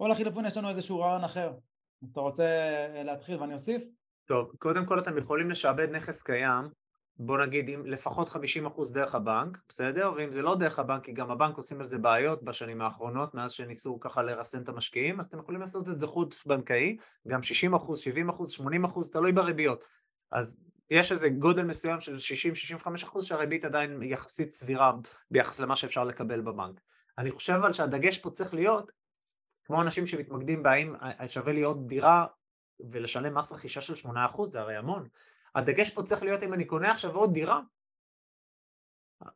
[0.00, 1.52] או לחילופין יש לנו איזשהו רעיון אחר.
[2.02, 2.46] אז אתה רוצה
[3.04, 3.82] להתחיל ואני אוסיף?
[4.28, 6.64] טוב, קודם כל אתם יכולים לשעבד נכס קיים
[7.18, 8.34] בוא נגיד עם לפחות 50%
[8.94, 10.12] דרך הבנק, בסדר?
[10.16, 13.52] ואם זה לא דרך הבנק, כי גם הבנק עושים על זה בעיות בשנים האחרונות, מאז
[13.52, 16.96] שניסו ככה לרסן את המשקיעים, אז אתם יכולים לעשות את זה חוץ בנקאי,
[17.28, 17.42] גם 60%,
[17.72, 19.84] 70%, 80%, תלוי בריביות.
[20.32, 20.56] אז
[20.90, 22.14] יש איזה גודל מסוים של
[23.14, 24.92] 60-65% שהריבית עדיין יחסית סבירה
[25.30, 26.80] ביחס למה שאפשר לקבל בבנק.
[27.18, 28.90] אני חושב אבל שהדגש פה צריך להיות,
[29.64, 30.94] כמו אנשים שמתמקדים בהאם
[31.28, 32.26] שווה לי עוד דירה
[32.90, 35.08] ולשלם מס רכישה של 8%, זה הרי המון.
[35.54, 37.60] הדגש פה צריך להיות אם אני קונה עכשיו עוד דירה,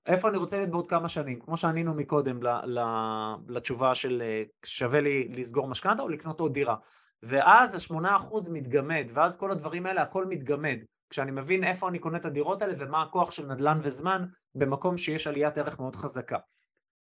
[0.07, 2.41] איפה אני רוצה להיות בעוד כמה שנים, כמו שענינו מקודם
[3.49, 6.77] לתשובה של אה, שווה לי לסגור משכנתה או לקנות עוד דירה.
[7.23, 10.79] ואז השמונה אחוז מתגמד, ואז כל הדברים האלה, הכל מתגמד.
[11.11, 15.27] כשאני מבין איפה אני קונה את הדירות האלה ומה הכוח של נדל"ן וזמן במקום שיש
[15.27, 16.39] עליית ערך מאוד חזקה.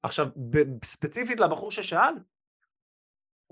[0.03, 0.27] עכשיו,
[0.83, 2.13] ספציפית לבחור ששאל,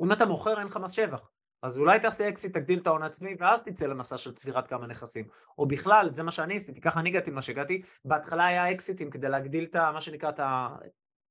[0.03, 1.29] אם אתה מוכר אין לך מס שבח.
[1.63, 5.27] אז אולי תעשה אקסיט, תגדיל את ההון העצמי, ואז תצא למסע של צבירת כמה נכסים.
[5.57, 9.29] או בכלל, זה מה שאני עשיתי, ככה אני הגעתי למה שהגעתי, בהתחלה היה אקסיטים כדי
[9.29, 10.39] להגדיל את מה שנקרא, את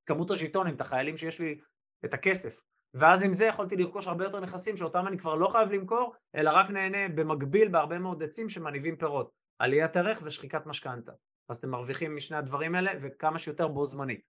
[0.05, 1.59] כמות הז'יטונים, את החיילים שיש לי,
[2.05, 2.61] את הכסף.
[2.93, 6.51] ואז עם זה יכולתי לרכוש הרבה יותר נכסים שאותם אני כבר לא חייב למכור, אלא
[6.53, 9.31] רק נהנה במקביל בהרבה מאוד עצים שמניבים פירות.
[9.59, 11.11] עליית ערך ושחיקת משכנתה.
[11.49, 14.21] אז אתם מרוויחים משני הדברים האלה וכמה שיותר בו זמנית.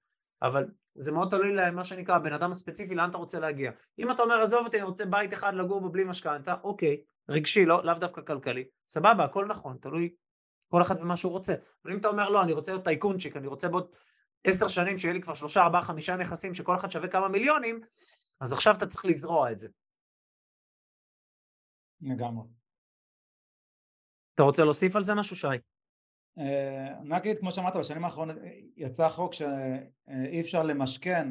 [0.43, 3.71] אבל זה מאוד תלוי למה שנקרא הבן אדם הספציפי לאן אתה רוצה להגיע.
[3.99, 7.65] אם אתה אומר עזוב אותי אני רוצה בית אחד לגור בו בלי משכנתה, אוקיי, רגשי,
[7.67, 10.15] לא, לאו דווקא כלכלי, סבבה, הכל נכון, תלוי
[10.69, 11.55] כל אחד ומה שהוא רוצה.
[11.85, 13.91] אבל אם אתה אומר לא, אני רוצה להיות טייקונצ'יק, אני רוצה בעוד
[14.45, 17.81] עשר שנים שיהיה לי כבר שלושה, ארבעה, חמישה נכסים שכל אחד שווה כמה מיליונים,
[18.41, 19.69] אז עכשיו אתה צריך לזרוע את זה.
[22.01, 22.49] לגמרי.
[24.35, 25.47] אתה רוצה להוסיף על זה משהו, שי?
[26.39, 28.37] אה, אני אגיד, כמו שאמרת, בשנים האחרונות
[28.77, 31.29] יצא חוק שאי אפשר למשכן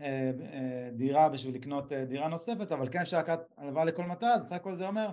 [0.00, 4.48] אה, אה, דירה בשביל לקנות דירה נוספת, אבל כן אפשר לקחת הלוואה לכל מטרה, אז
[4.48, 5.10] סך הכל זה אומר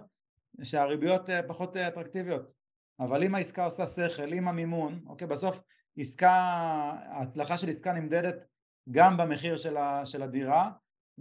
[0.63, 2.53] שהריביות פחות אטרקטיביות.
[2.99, 5.61] אבל אם העסקה עושה שכל, אם המימון, אוקיי, בסוף
[5.97, 6.31] עסקה,
[7.05, 8.45] ההצלחה של עסקה נמדדת
[8.91, 9.55] גם במחיר
[10.03, 10.69] של הדירה,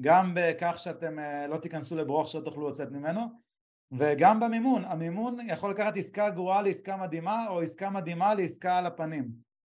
[0.01, 1.17] גם בכך שאתם
[1.49, 3.21] לא תיכנסו לברוך שלא תוכלו לצאת ממנו,
[3.93, 9.29] וגם במימון, המימון יכול לקחת עסקה גרועה לעסקה מדהימה או עסקה מדהימה לעסקה על הפנים.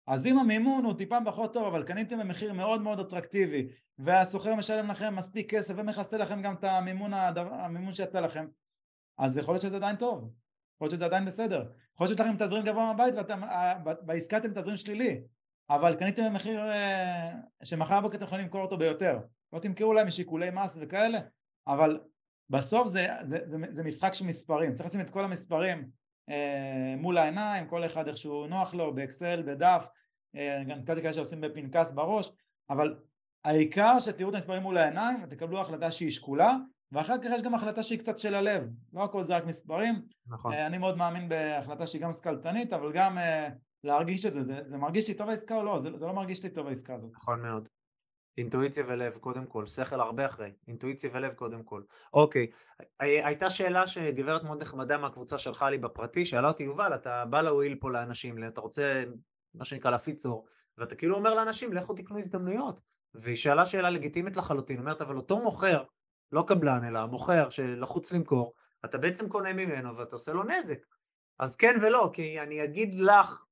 [0.08, 4.92] אז אם המימון הוא טיפה פחות טוב אבל קניתם במחיר מאוד מאוד אטרקטיבי והסוחר משלם
[4.92, 8.46] לכם מספיק כסף ומכסה לכם גם את המימון, הדבר, המימון שיצא לכם
[9.18, 10.18] אז יכול להיות שזה עדיין טוב,
[10.76, 11.66] יכול להיות שזה עדיין בסדר.
[11.94, 15.22] יכול להיות שיש לכם תזרים גבוה מהבית ובעסקה אתם תזרים שלילי
[15.70, 17.32] אבל קניתם במחיר אה,
[17.64, 19.20] שמחר בבוקר אתם יכולים למכור אותו ביותר.
[19.54, 21.20] לא תמכרו להם משיקולי מס וכאלה
[21.68, 22.00] אבל
[22.50, 25.90] בסוף זה, זה, זה, זה משחק של מספרים, צריך לשים את כל המספרים
[26.30, 29.88] אה, מול העיניים, כל אחד איכשהו נוח לו, באקסל, בדף,
[30.36, 32.32] אה, גם קצת כאלה שעושים בפנקס בראש,
[32.70, 32.96] אבל
[33.46, 36.56] העיקר שתראו את המספרים מול העיניים ותקבלו החלטה שהיא שקולה
[36.92, 38.64] ואחר כך יש גם החלטה שהיא קצת של הלב,
[38.94, 40.54] לא הכל זה רק מספרים, נכון.
[40.54, 43.50] אה, אני מאוד מאמין בהחלטה שהיא גם סקלטנית אבל גם אה,
[43.84, 46.44] להרגיש את זה, זה, זה מרגיש לי טוב העסקה או לא, זה, זה לא מרגיש
[46.44, 47.12] לי טוב העסקה הזאת.
[47.16, 47.70] נכון מאוד.
[48.38, 51.82] אינטואיציה ולב קודם כל, שכל הרבה אחרי, אינטואיציה ולב קודם כל.
[52.14, 52.48] אוקיי,
[53.00, 57.76] הייתה שאלה שגברת מאוד נחמדה מהקבוצה שלחה לי בפרטי, שאלה אותי, יובל, אתה בא להועיל
[57.80, 59.04] פה לאנשים, אתה רוצה,
[59.54, 60.46] מה שנקרא, להפיץ אור,
[60.78, 62.80] ואתה כאילו אומר לאנשים, לכו תקנו הזדמנויות.
[63.14, 65.84] והיא שאלה שאלה לגיטימית לחלוטין, אומרת, אבל אותו מוכר,
[66.32, 68.54] לא קבלן, אלא מוכר שלחוץ למכור,
[68.86, 70.86] אתה בעצם קונה ממנו ואתה עושה לו נזק.
[71.40, 73.44] אז כן ולא, כי אני אגיד לך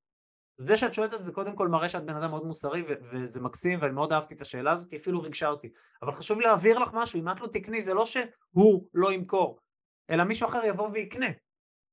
[0.62, 3.42] זה שאת שואלת את זה קודם כל מראה שאת בן אדם מאוד מוסרי ו- וזה
[3.42, 5.70] מקסים ואני מאוד אהבתי את השאלה הזאת, היא אפילו ריגשה אותי.
[6.02, 9.60] אבל חשוב לי להעביר לך משהו, אם את לא תקני זה לא שהוא לא ימכור,
[10.10, 11.28] אלא מישהו אחר יבוא ויקנה.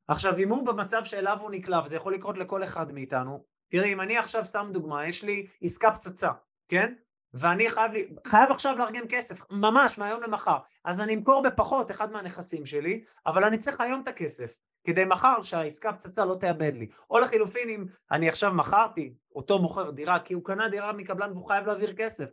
[0.09, 4.01] עכשיו אם הוא במצב שאליו הוא נקלע, וזה יכול לקרות לכל אחד מאיתנו, תראי אם
[4.01, 6.31] אני עכשיו סתם דוגמה, יש לי עסקה פצצה,
[6.69, 6.95] כן?
[7.35, 12.13] ואני חייב, לי, חייב עכשיו לארגן כסף, ממש מהיום למחר, אז אני אמכור בפחות אחד
[12.13, 14.59] מהנכסים שלי, אבל אני צריך היום את הכסף.
[14.89, 16.89] כדי מחר שהעסקה פצצה לא תאבד לי.
[17.11, 21.49] או לחילופין אם אני עכשיו מכרתי אותו מוכר דירה כי הוא קנה דירה מקבלן והוא
[21.49, 22.25] חייב להעביר כסף.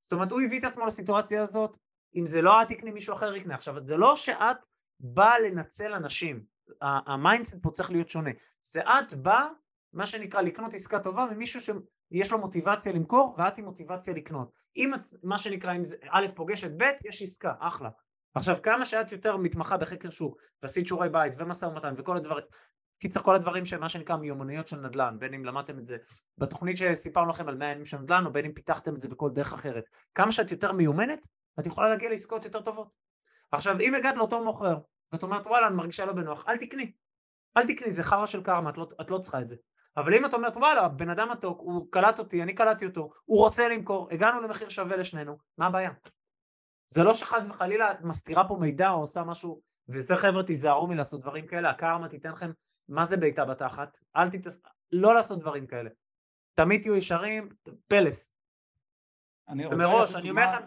[0.00, 1.76] זאת אומרת הוא הביא את עצמו לסיטואציה הזאת,
[2.16, 3.54] אם זה לא את תקני מישהו אחר יקנה.
[3.54, 4.56] עכשיו זה לא שאת
[5.00, 6.44] באה לנצל אנשים,
[6.80, 8.30] ה mindset פה צריך להיות שונה.
[8.62, 9.48] זה את באה
[9.92, 14.52] מה שנקרא לקנות עסקה טובה ממישהו שיש לו מוטיבציה למכור ואת עם מוטיבציה לקנות.
[14.76, 14.90] אם
[15.22, 17.88] מה שנקרא אם זה א' פוגשת ב' יש עסקה, אחלה.
[18.34, 22.44] עכשיו כמה שאת יותר מתמחה בחקר שוק ועשית שיעורי בית ומשא ומתן וכל הדברים
[22.98, 25.96] קיצר כל הדברים שמה שנקרא מיומנויות של נדל"ן בין אם למדתם את זה
[26.38, 29.30] בתוכנית שסיפרנו לכם על 100 ימים של נדל"ן או בין אם פיתחתם את זה בכל
[29.30, 31.26] דרך אחרת כמה שאת יותר מיומנת
[31.60, 32.88] את יכולה להגיע לעסקאות יותר טובות
[33.52, 34.78] עכשיו אם הגעת לאותו מוכר
[35.12, 36.92] ואת אומרת וואלה אני מרגישה לא בנוח אל תקני
[37.56, 39.56] אל תקני, זה חרא של קרמה, את לא, את לא צריכה את זה.
[39.96, 43.38] אבל אם את אומרת, וואלה, בן אדם מתוק, הוא קלט אותי, אני קלטתי אותו, הוא
[43.38, 45.90] רוצה למכור, הגענו למחיר שווה לשנינו, מה הבעיה?
[46.92, 51.20] זה לא שחס וחלילה את מסתירה פה מידע או עושה משהו, וזה חבר'ה תיזהרו מלעשות
[51.20, 52.50] דברים כאלה, הקרמה תיתן לכם,
[52.88, 53.98] מה זה בעיטה בתחת?
[54.16, 54.62] אל תתעס...
[54.92, 55.90] לא לעשות דברים כאלה.
[56.54, 57.48] תמיד תהיו ישרים,
[57.88, 58.30] פלס.
[59.48, 60.64] ומראש, אני אומר לכם,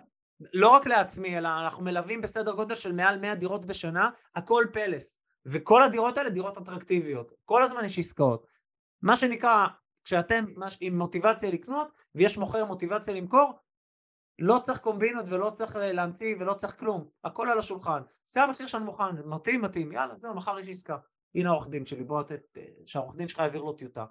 [0.54, 5.20] לא רק לעצמי, אלא אנחנו מלווים בסדר גודל של מעל 100 דירות בשנה, הכל פלס.
[5.46, 7.32] וכל הדירות האלה דירות אטרקטיביות.
[7.46, 8.48] כל הזמן יש עסקאות.
[9.02, 9.68] מה שנקרא,
[10.04, 10.46] כשאתם
[10.80, 13.54] עם מוטיבציה לקנות, ויש מוכר מוטיבציה למכור,
[14.40, 18.02] לא צריך קומבינות ולא צריך להמציא ולא צריך כלום, הכל על השולחן.
[18.26, 20.98] זה המחיר שאני מוכן, מתאים מתאים, יאללה זהו, מחר יש עסקה.
[21.36, 24.06] הנה העורך דין שלי, בוא לתת, שהעורך דין שלך יעביר לו טיוטה.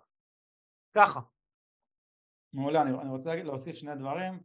[0.95, 1.21] ככה.
[2.53, 4.41] מעולה, אני, אני רוצה להוסיף שני דברים.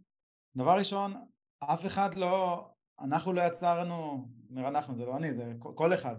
[0.56, 1.14] דבר ראשון,
[1.60, 2.68] אף אחד לא,
[3.00, 6.16] אנחנו לא יצרנו, אומר אנחנו, זה לא אני, זה כל אחד.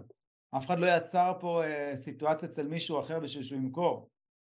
[0.57, 4.09] אף אחד לא יצר פה אה, סיטואציה אצל מישהו אחר בשביל שהוא ימכור.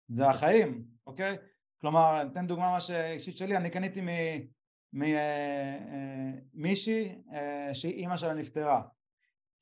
[0.07, 1.37] זה החיים, אוקיי?
[1.81, 4.01] כלומר, אתן דוגמה ממש אישית שלי, אני קניתי
[6.53, 8.81] ממישהי אה, אה, שאימא שלה נפטרה,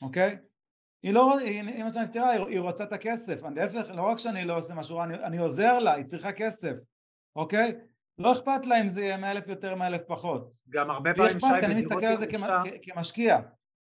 [0.01, 0.38] אוקיי?
[1.03, 4.74] היא לא, אימא שלה נפטרה, היא רוצה את הכסף, להפך, לא רק שאני לא עושה
[4.74, 6.76] משהו, אני, אני עוזר לה, היא צריכה כסף,
[7.36, 7.74] אוקיי?
[8.17, 10.51] לא אכפת לה אם זה יהיה מאה אלף יותר, מאה אלף פחות.
[10.69, 11.65] גם הרבה פעמים שי בדירות ירושה...
[11.65, 12.26] אני מסתכל על זה
[12.82, 13.39] כמשקיע.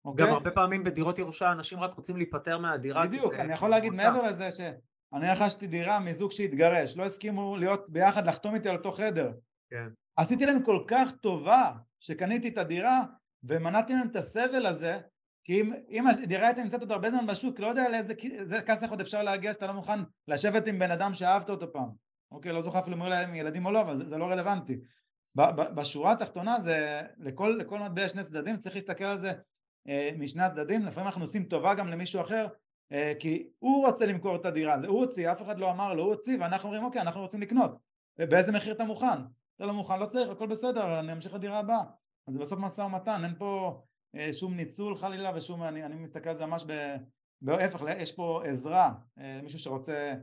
[0.05, 0.27] אוקיי?
[0.27, 3.07] גם הרבה פעמים בדירות ירושה אנשים רק רוצים להיפטר מהדירה.
[3.07, 8.27] בדיוק, אני יכול להגיד מעבר לזה שאני רכשתי דירה מזוג שהתגרש, לא הסכימו להיות ביחד,
[8.27, 9.33] לחתום איתי על אותו חדר.
[9.71, 9.89] כן.
[10.19, 13.03] עשיתי להם כל כך טובה שקניתי את הדירה
[13.45, 14.99] ומנעתי להם את הסבל הזה
[15.45, 18.15] כי אם, אם הדירה הייתה נמצאת עוד הרבה זמן בשוק, לא יודע לאיזה
[18.67, 19.99] כסף עוד אפשר להגיע שאתה לא מוכן
[20.29, 21.89] לשבת עם בן אדם שאהבת אותו פעם.
[22.33, 24.81] אוקיי, לא זוכר אפילו אם להם ילדים או לא, אבל זה, זה לא רלוונטי.
[25.75, 29.33] בשורה התחתונה זה, לכל, לכל מטבע שני צדדים, צריך להסתכל על זה
[29.89, 32.47] אה, משני הצדדים, לפעמים אנחנו עושים טובה גם למישהו אחר,
[32.93, 36.03] אה, כי הוא רוצה למכור את הדירה, זה הוא הוציא, אף אחד לא אמר לו,
[36.03, 37.79] הוא הוציא, ואנחנו אומרים אוקיי, אנחנו רוצים לקנות,
[38.19, 39.19] באיזה מחיר אתה מוכן?
[39.59, 41.83] אתה לא מוכן, לא צריך, הכל בסדר, אני אמשיך לדירה הבאה.
[42.29, 43.83] אז זה בסוף משא ומתן, אין פה
[44.17, 46.65] אה, שום ניצול חלילה ושום, אני, אני מסתכל על זה ממש
[47.43, 50.15] בהפך, יש פה עזרה, אה, מישהו שרוצה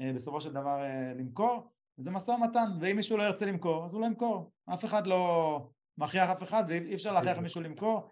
[0.00, 0.82] אה, בסופו של דבר
[1.16, 5.06] למכור, זה משא ומתן, ואם מישהו לא ירצה למכור, אז הוא לא ימכור, אף אחד
[5.06, 5.58] לא
[5.98, 8.10] מכריח אף אחד ואי אפשר להכריח מישהו למכור.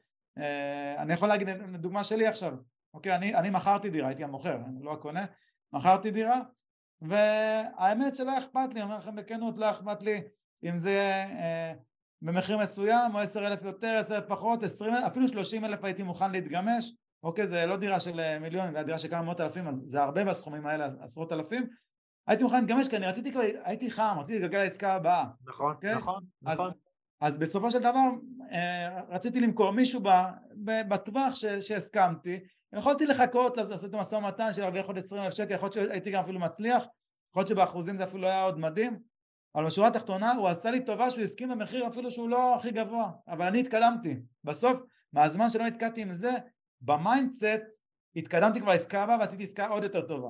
[0.98, 2.54] אני יכול להגיד דוגמה שלי עכשיו,
[2.94, 5.24] אוקיי, אני, אני מכרתי דירה, הייתי המוכר, לא הקונה,
[5.72, 6.40] מכרתי דירה,
[7.00, 10.20] והאמת שלא אכפת לי, אני אומר לכם בכנות, לא אכפת לי
[10.64, 11.24] אם זה
[12.22, 16.02] במחיר מסוים או עשר אלף יותר, עשר אלף פחות, עשרים אלף, אפילו שלושים אלף הייתי
[16.02, 19.68] מוכן להתגמש, אוקיי זה לא דירה של אה, מיליון, זה דירה של כמה מאות אלפים
[19.68, 21.66] אז זה הרבה בסכומים האלה, עשרות אלפים.
[22.26, 25.24] הייתי מוכן להתגמש כי אני רציתי כבר, הייתי חם, רציתי לגלגל לעסקה הבאה.
[25.46, 25.94] נכון, אוקיי?
[25.94, 26.72] נכון, אז, נכון.
[27.20, 28.08] אז בסופו של דבר
[28.52, 30.00] אה, רציתי למכור מישהו
[30.88, 32.38] בטווח שהסכמתי.
[32.72, 36.10] יכולתי לחכות לעשות את המשא ומתן של להרוויח עוד עשרים אלף שקל, יכול להיות שהייתי
[36.10, 36.84] גם אפילו מצליח.
[37.30, 38.98] יכול להיות שבאחוזים זה אפילו היה עוד מדהים
[39.54, 43.10] אבל בשורה התחתונה הוא עשה לי טובה שהוא הסכים במחיר אפילו שהוא לא הכי גבוה,
[43.28, 44.16] אבל אני התקדמתי.
[44.44, 44.82] בסוף,
[45.12, 46.32] מהזמן שלא נתקעתי עם זה,
[46.80, 47.82] ב mindset
[48.16, 50.28] התקדמתי כבר לעסקה הבאה ועשיתי עסקה עוד יותר טובה.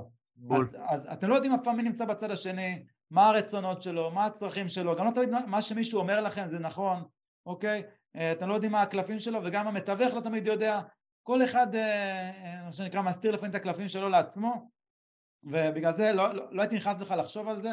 [0.50, 4.24] אז, אז אתם לא יודעים אף פעם מי נמצא בצד השני, מה הרצונות שלו, מה
[4.24, 7.02] הצרכים שלו, גם לא תמיד מה שמישהו אומר לכם זה נכון,
[7.46, 7.82] אוקיי?
[8.16, 10.80] אה, אתם לא יודעים מה הקלפים שלו וגם המתווך לא תמיד יודע,
[11.22, 14.70] כל אחד, אה, אה, מה שנקרא, מסתיר לפעמים את הקלפים שלו לעצמו
[15.42, 17.72] ובגלל זה לא, לא, לא הייתי נכנס בכלל לחשוב על זה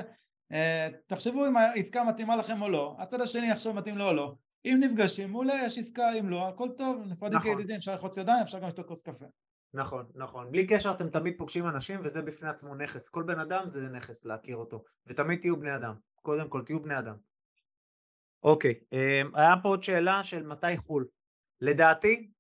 [1.08, 4.36] תחשבו אם העסקה מתאימה לכם או לא, הצד השני יחשוב מתאים לו או לא,
[4.66, 7.52] אם נפגשים מעולה יש עסקה אם לא הכל טוב נפרדים נכון.
[7.52, 9.26] כידידים אפשר לחוץ ידיים אפשר גם לשתות כוס קפה.
[9.74, 10.52] נכון נכון.
[10.52, 13.10] בלי קשר אתם תמיד פוגשים אנשים וזה בפני עצמו נכס.
[13.10, 15.96] כל בן אדם זה נכס להכיר אותו ותמיד תהיו בני אדם.
[16.22, 17.16] קודם כל תהיו בני אדם.
[18.44, 21.08] אוקיי אה, היה פה עוד שאלה של מתי חו"ל.
[21.62, 22.32] לדעתי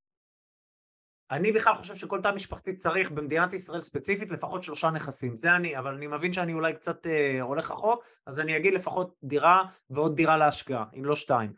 [1.31, 5.77] אני בכלל חושב שכל תא משפחתי צריך במדינת ישראל ספציפית לפחות שלושה נכסים, זה אני,
[5.77, 10.15] אבל אני מבין שאני אולי קצת אה, הולך רחוק, אז אני אגיד לפחות דירה ועוד
[10.15, 11.53] דירה להשקעה, אם לא שתיים.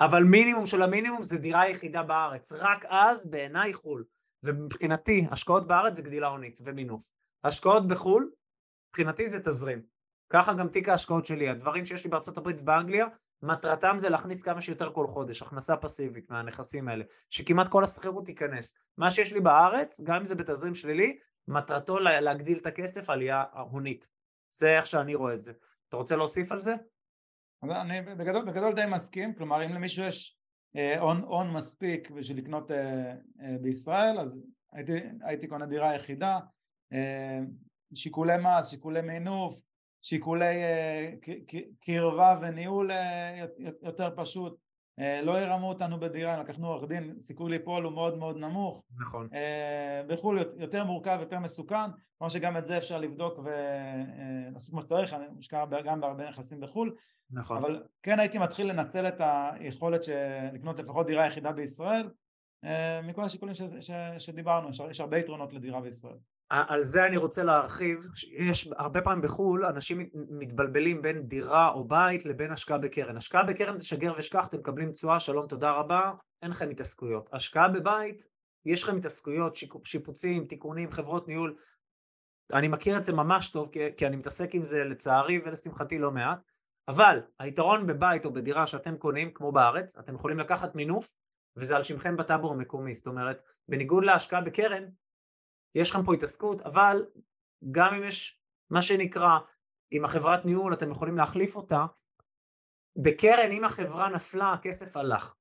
[0.00, 4.04] אבל מינימום של המינימום זה דירה יחידה בארץ, רק אז בעיניי חו"ל.
[4.42, 7.10] ומבחינתי, השקעות בארץ זה גדילה הונית ומינוף.
[7.44, 8.30] השקעות בחו"ל,
[8.88, 9.82] מבחינתי זה תזרים.
[10.30, 13.06] ככה גם תיק ההשקעות שלי, הדברים שיש לי בארצות הברית ובאנגליה,
[13.42, 18.78] מטרתם זה להכניס כמה שיותר כל חודש, הכנסה פסיבית מהנכסים האלה, שכמעט כל השכירות תיכנס.
[18.98, 21.18] מה שיש לי בארץ, גם אם זה בתזרים שלילי,
[21.48, 24.08] מטרתו להגדיל את הכסף עלייה הונית.
[24.50, 25.52] זה איך שאני רואה את זה.
[25.88, 26.74] אתה רוצה להוסיף על זה?
[27.62, 30.38] אני בגדול, בגדול די מסכים, כלומר אם למישהו יש
[30.76, 36.38] אה, הון, הון מספיק בשביל לקנות אה, אה, בישראל, אז הייתי, הייתי קונה דירה יחידה,
[36.92, 37.40] אה,
[37.94, 39.62] שיקולי מס, שיקולי מינוף,
[40.06, 41.12] שיקולי אה,
[41.80, 43.46] קרבה וניהול אה,
[43.82, 44.58] יותר פשוט
[44.98, 48.82] אה, לא ירמו אותנו בדירה, לקחנו עורך דין, סיכוי ליפול הוא מאוד מאוד נמוך.
[49.00, 49.28] נכון.
[50.06, 55.24] בחו"ל יותר מורכב, יותר מסוכן, כמו שגם את זה אפשר לבדוק ולעשות כמו שצריך, אני
[55.34, 56.94] מושקע גם בהרבה נכסים בחו"ל.
[57.30, 57.56] נכון.
[57.56, 60.00] אבל כן הייתי מתחיל לנצל את היכולת
[60.52, 62.10] לקנות לפחות דירה יחידה בישראל,
[63.04, 66.16] מכל השיקולים ש, ש, שדיברנו, יש הרבה יתרונות לדירה בישראל.
[66.50, 68.06] על זה אני רוצה להרחיב,
[68.38, 73.16] יש הרבה פעמים בחו"ל אנשים מתבלבלים בין דירה או בית לבין השקעה בקרן.
[73.16, 77.30] השקעה בקרן זה שגר ושכח, אתם מקבלים תשואה, שלום, תודה רבה, אין לכם התעסקויות.
[77.32, 78.28] השקעה בבית,
[78.66, 81.56] יש לכם התעסקויות, שיפוצים, תיקונים, חברות ניהול.
[82.52, 86.10] אני מכיר את זה ממש טוב, כי, כי אני מתעסק עם זה לצערי ולשמחתי לא
[86.10, 86.38] מעט,
[86.88, 91.14] אבל היתרון בבית או בדירה שאתם קונים, כמו בארץ, אתם יכולים לקחת מינוף,
[91.56, 92.94] וזה על שמכם בטאבור המקומי.
[92.94, 94.84] זאת אומרת, בניגוד להשקעה בקרן,
[95.76, 97.04] יש לכם פה התעסקות, אבל
[97.70, 99.38] גם אם יש מה שנקרא,
[99.90, 101.86] עם החברת ניהול אתם יכולים להחליף אותה,
[102.96, 105.34] בקרן אם החברה נפלה הכסף הלך.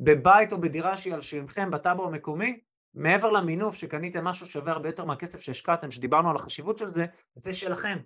[0.00, 2.60] בבית או בדירה שהיא על שמכם בטאבו המקומי,
[2.94, 7.52] מעבר למינוף שקניתם משהו שווה הרבה יותר מהכסף שהשקעתם, שדיברנו על החשיבות של זה, זה
[7.52, 7.98] שלכם.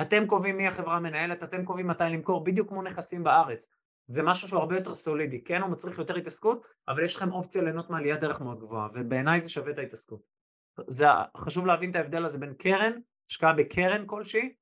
[0.00, 3.74] אתם קובעים מי החברה המנהלת, אתם קובעים מתי למכור, בדיוק כמו נכסים בארץ.
[4.06, 7.62] זה משהו שהוא הרבה יותר סולידי, כן הוא מצריך יותר התעסקות, אבל יש לכם אופציה
[7.62, 10.37] ליהנות מעליית דרך מאוד גבוהה, ובעיניי זה שווה את ההתעסקות.
[10.86, 11.06] זה
[11.36, 12.92] חשוב להבין את ההבדל הזה בין קרן,
[13.30, 14.54] השקעה בקרן כלשהי,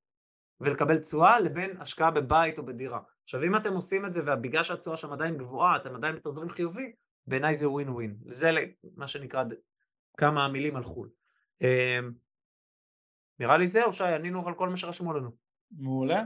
[0.60, 3.00] ולקבל תשואה, לבין השקעה בבית או בדירה.
[3.24, 6.92] עכשיו אם אתם עושים את זה ובגלל שהתשואה שם עדיין גבוהה, אתם עדיין בתזרים חיובי,
[7.26, 8.16] בעיניי זה ווין ווין.
[8.30, 8.50] זה
[8.96, 9.44] מה שנקרא
[10.16, 11.08] כמה מילים על חו"ל.
[11.60, 12.12] אמ,
[13.38, 15.30] נראה לי זהו, שי, ענינו על כל מה שרשמו לנו.
[15.70, 16.22] מעולה.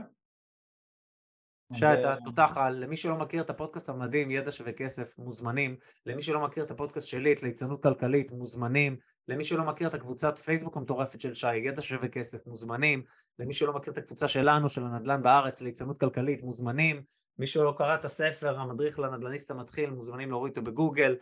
[1.73, 5.75] שי, אתה תותח על, למי שלא מכיר את הפודקאסט המדהים, ידע שווה כסף, מוזמנים.
[6.05, 8.97] למי שלא מכיר את הפודקאסט שלי, את ליצנות כלכלית, מוזמנים.
[9.27, 13.03] למי שלא מכיר את הקבוצת פייסבוק המטורפת של שי, ידע שווה כסף, מוזמנים.
[13.39, 17.03] למי שלא מכיר את הקבוצה שלנו, של הנדל"ן בארץ, ליצנות כלכלית, מוזמנים.
[17.39, 21.15] מי שלא קרא את הספר, המדריך לנדל"ניסט המתחיל, מוזמנים להוריד אותו בגוגל.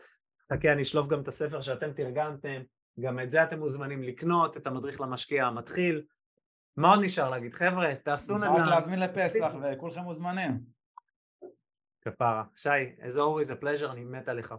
[0.54, 2.62] חכה, אני אשלוף גם את הספר שאתם תרגמתם.
[3.00, 6.02] גם את זה אתם מוזמנים לקנות, את המדריך למשקיע המתחיל.
[6.80, 7.54] מה עוד נשאר להגיד?
[7.54, 8.52] חבר'ה, תעשו נדל"ן.
[8.52, 10.60] רק להזמין לפסח וכולכם מוזמנים.
[12.02, 12.44] כפרה.
[12.56, 12.70] שי,
[13.00, 14.54] as always a pleasure, אני מת עליך.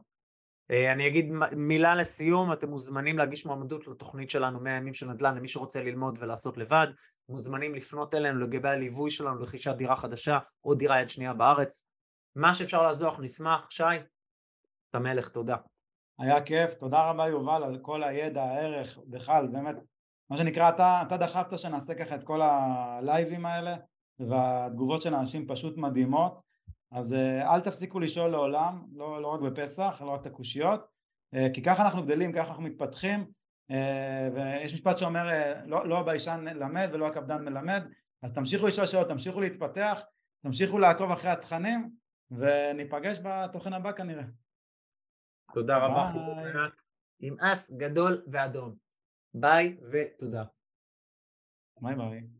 [0.71, 5.37] אה, אני אגיד מילה לסיום, אתם מוזמנים להגיש מועמדות לתוכנית שלנו 100 ימים של נדל"ן
[5.37, 6.87] למי שרוצה ללמוד ולעשות לבד,
[7.29, 11.91] מוזמנים לפנות אלינו לגבי הליווי שלנו לרכישת דירה חדשה או דירה יד שנייה בארץ.
[12.37, 13.67] מה שאפשר לעזור, אנחנו נשמח.
[13.71, 13.85] שי,
[14.91, 15.57] אתה מלך, תודה.
[16.19, 19.77] היה כיף, תודה רבה יובל על כל הידע, הערך, בכלל, באמת
[20.31, 23.77] מה שנקרא, אתה, אתה דחפת שנעשה ככה את כל הלייבים האלה
[24.19, 26.41] והתגובות של האנשים פשוט מדהימות
[26.93, 30.87] אז אה, אל תפסיקו לשאול לעולם, לא, לא רק בפסח, לא רק את הקושיות
[31.35, 33.27] אה, כי ככה אנחנו גדלים, ככה אנחנו מתפתחים
[33.71, 35.29] אה, ויש משפט שאומר
[35.67, 37.83] לא, לא הביישן למד ולא הקפדן מלמד
[38.23, 40.03] אז תמשיכו לשאול שאלות, תמשיכו להתפתח,
[40.43, 41.91] תמשיכו לעקוב אחרי התכנים
[42.31, 44.25] וניפגש בתוכן הבא כנראה.
[45.55, 46.13] תודה רבה.
[47.21, 48.90] עם אף גדול ואדום.
[49.35, 50.45] ביי ותודה.
[51.81, 52.40] ביי ביי.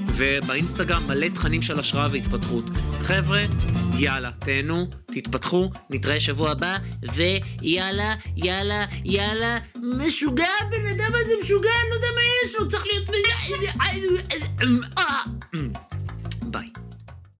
[0.15, 2.63] ובאינסטגרם מלא תכנים של השראה והתפתחות.
[3.01, 3.41] חבר'ה,
[3.97, 6.77] יאללה, תהנו, תתפתחו, נתראה שבוע הבא,
[7.15, 9.57] ויאללה, יאללה, יאללה,
[9.97, 13.09] משוגע, הבן אדם הזה משוגע, אני לא יודע מה יש לו, צריך להיות...
[16.41, 16.67] ביי.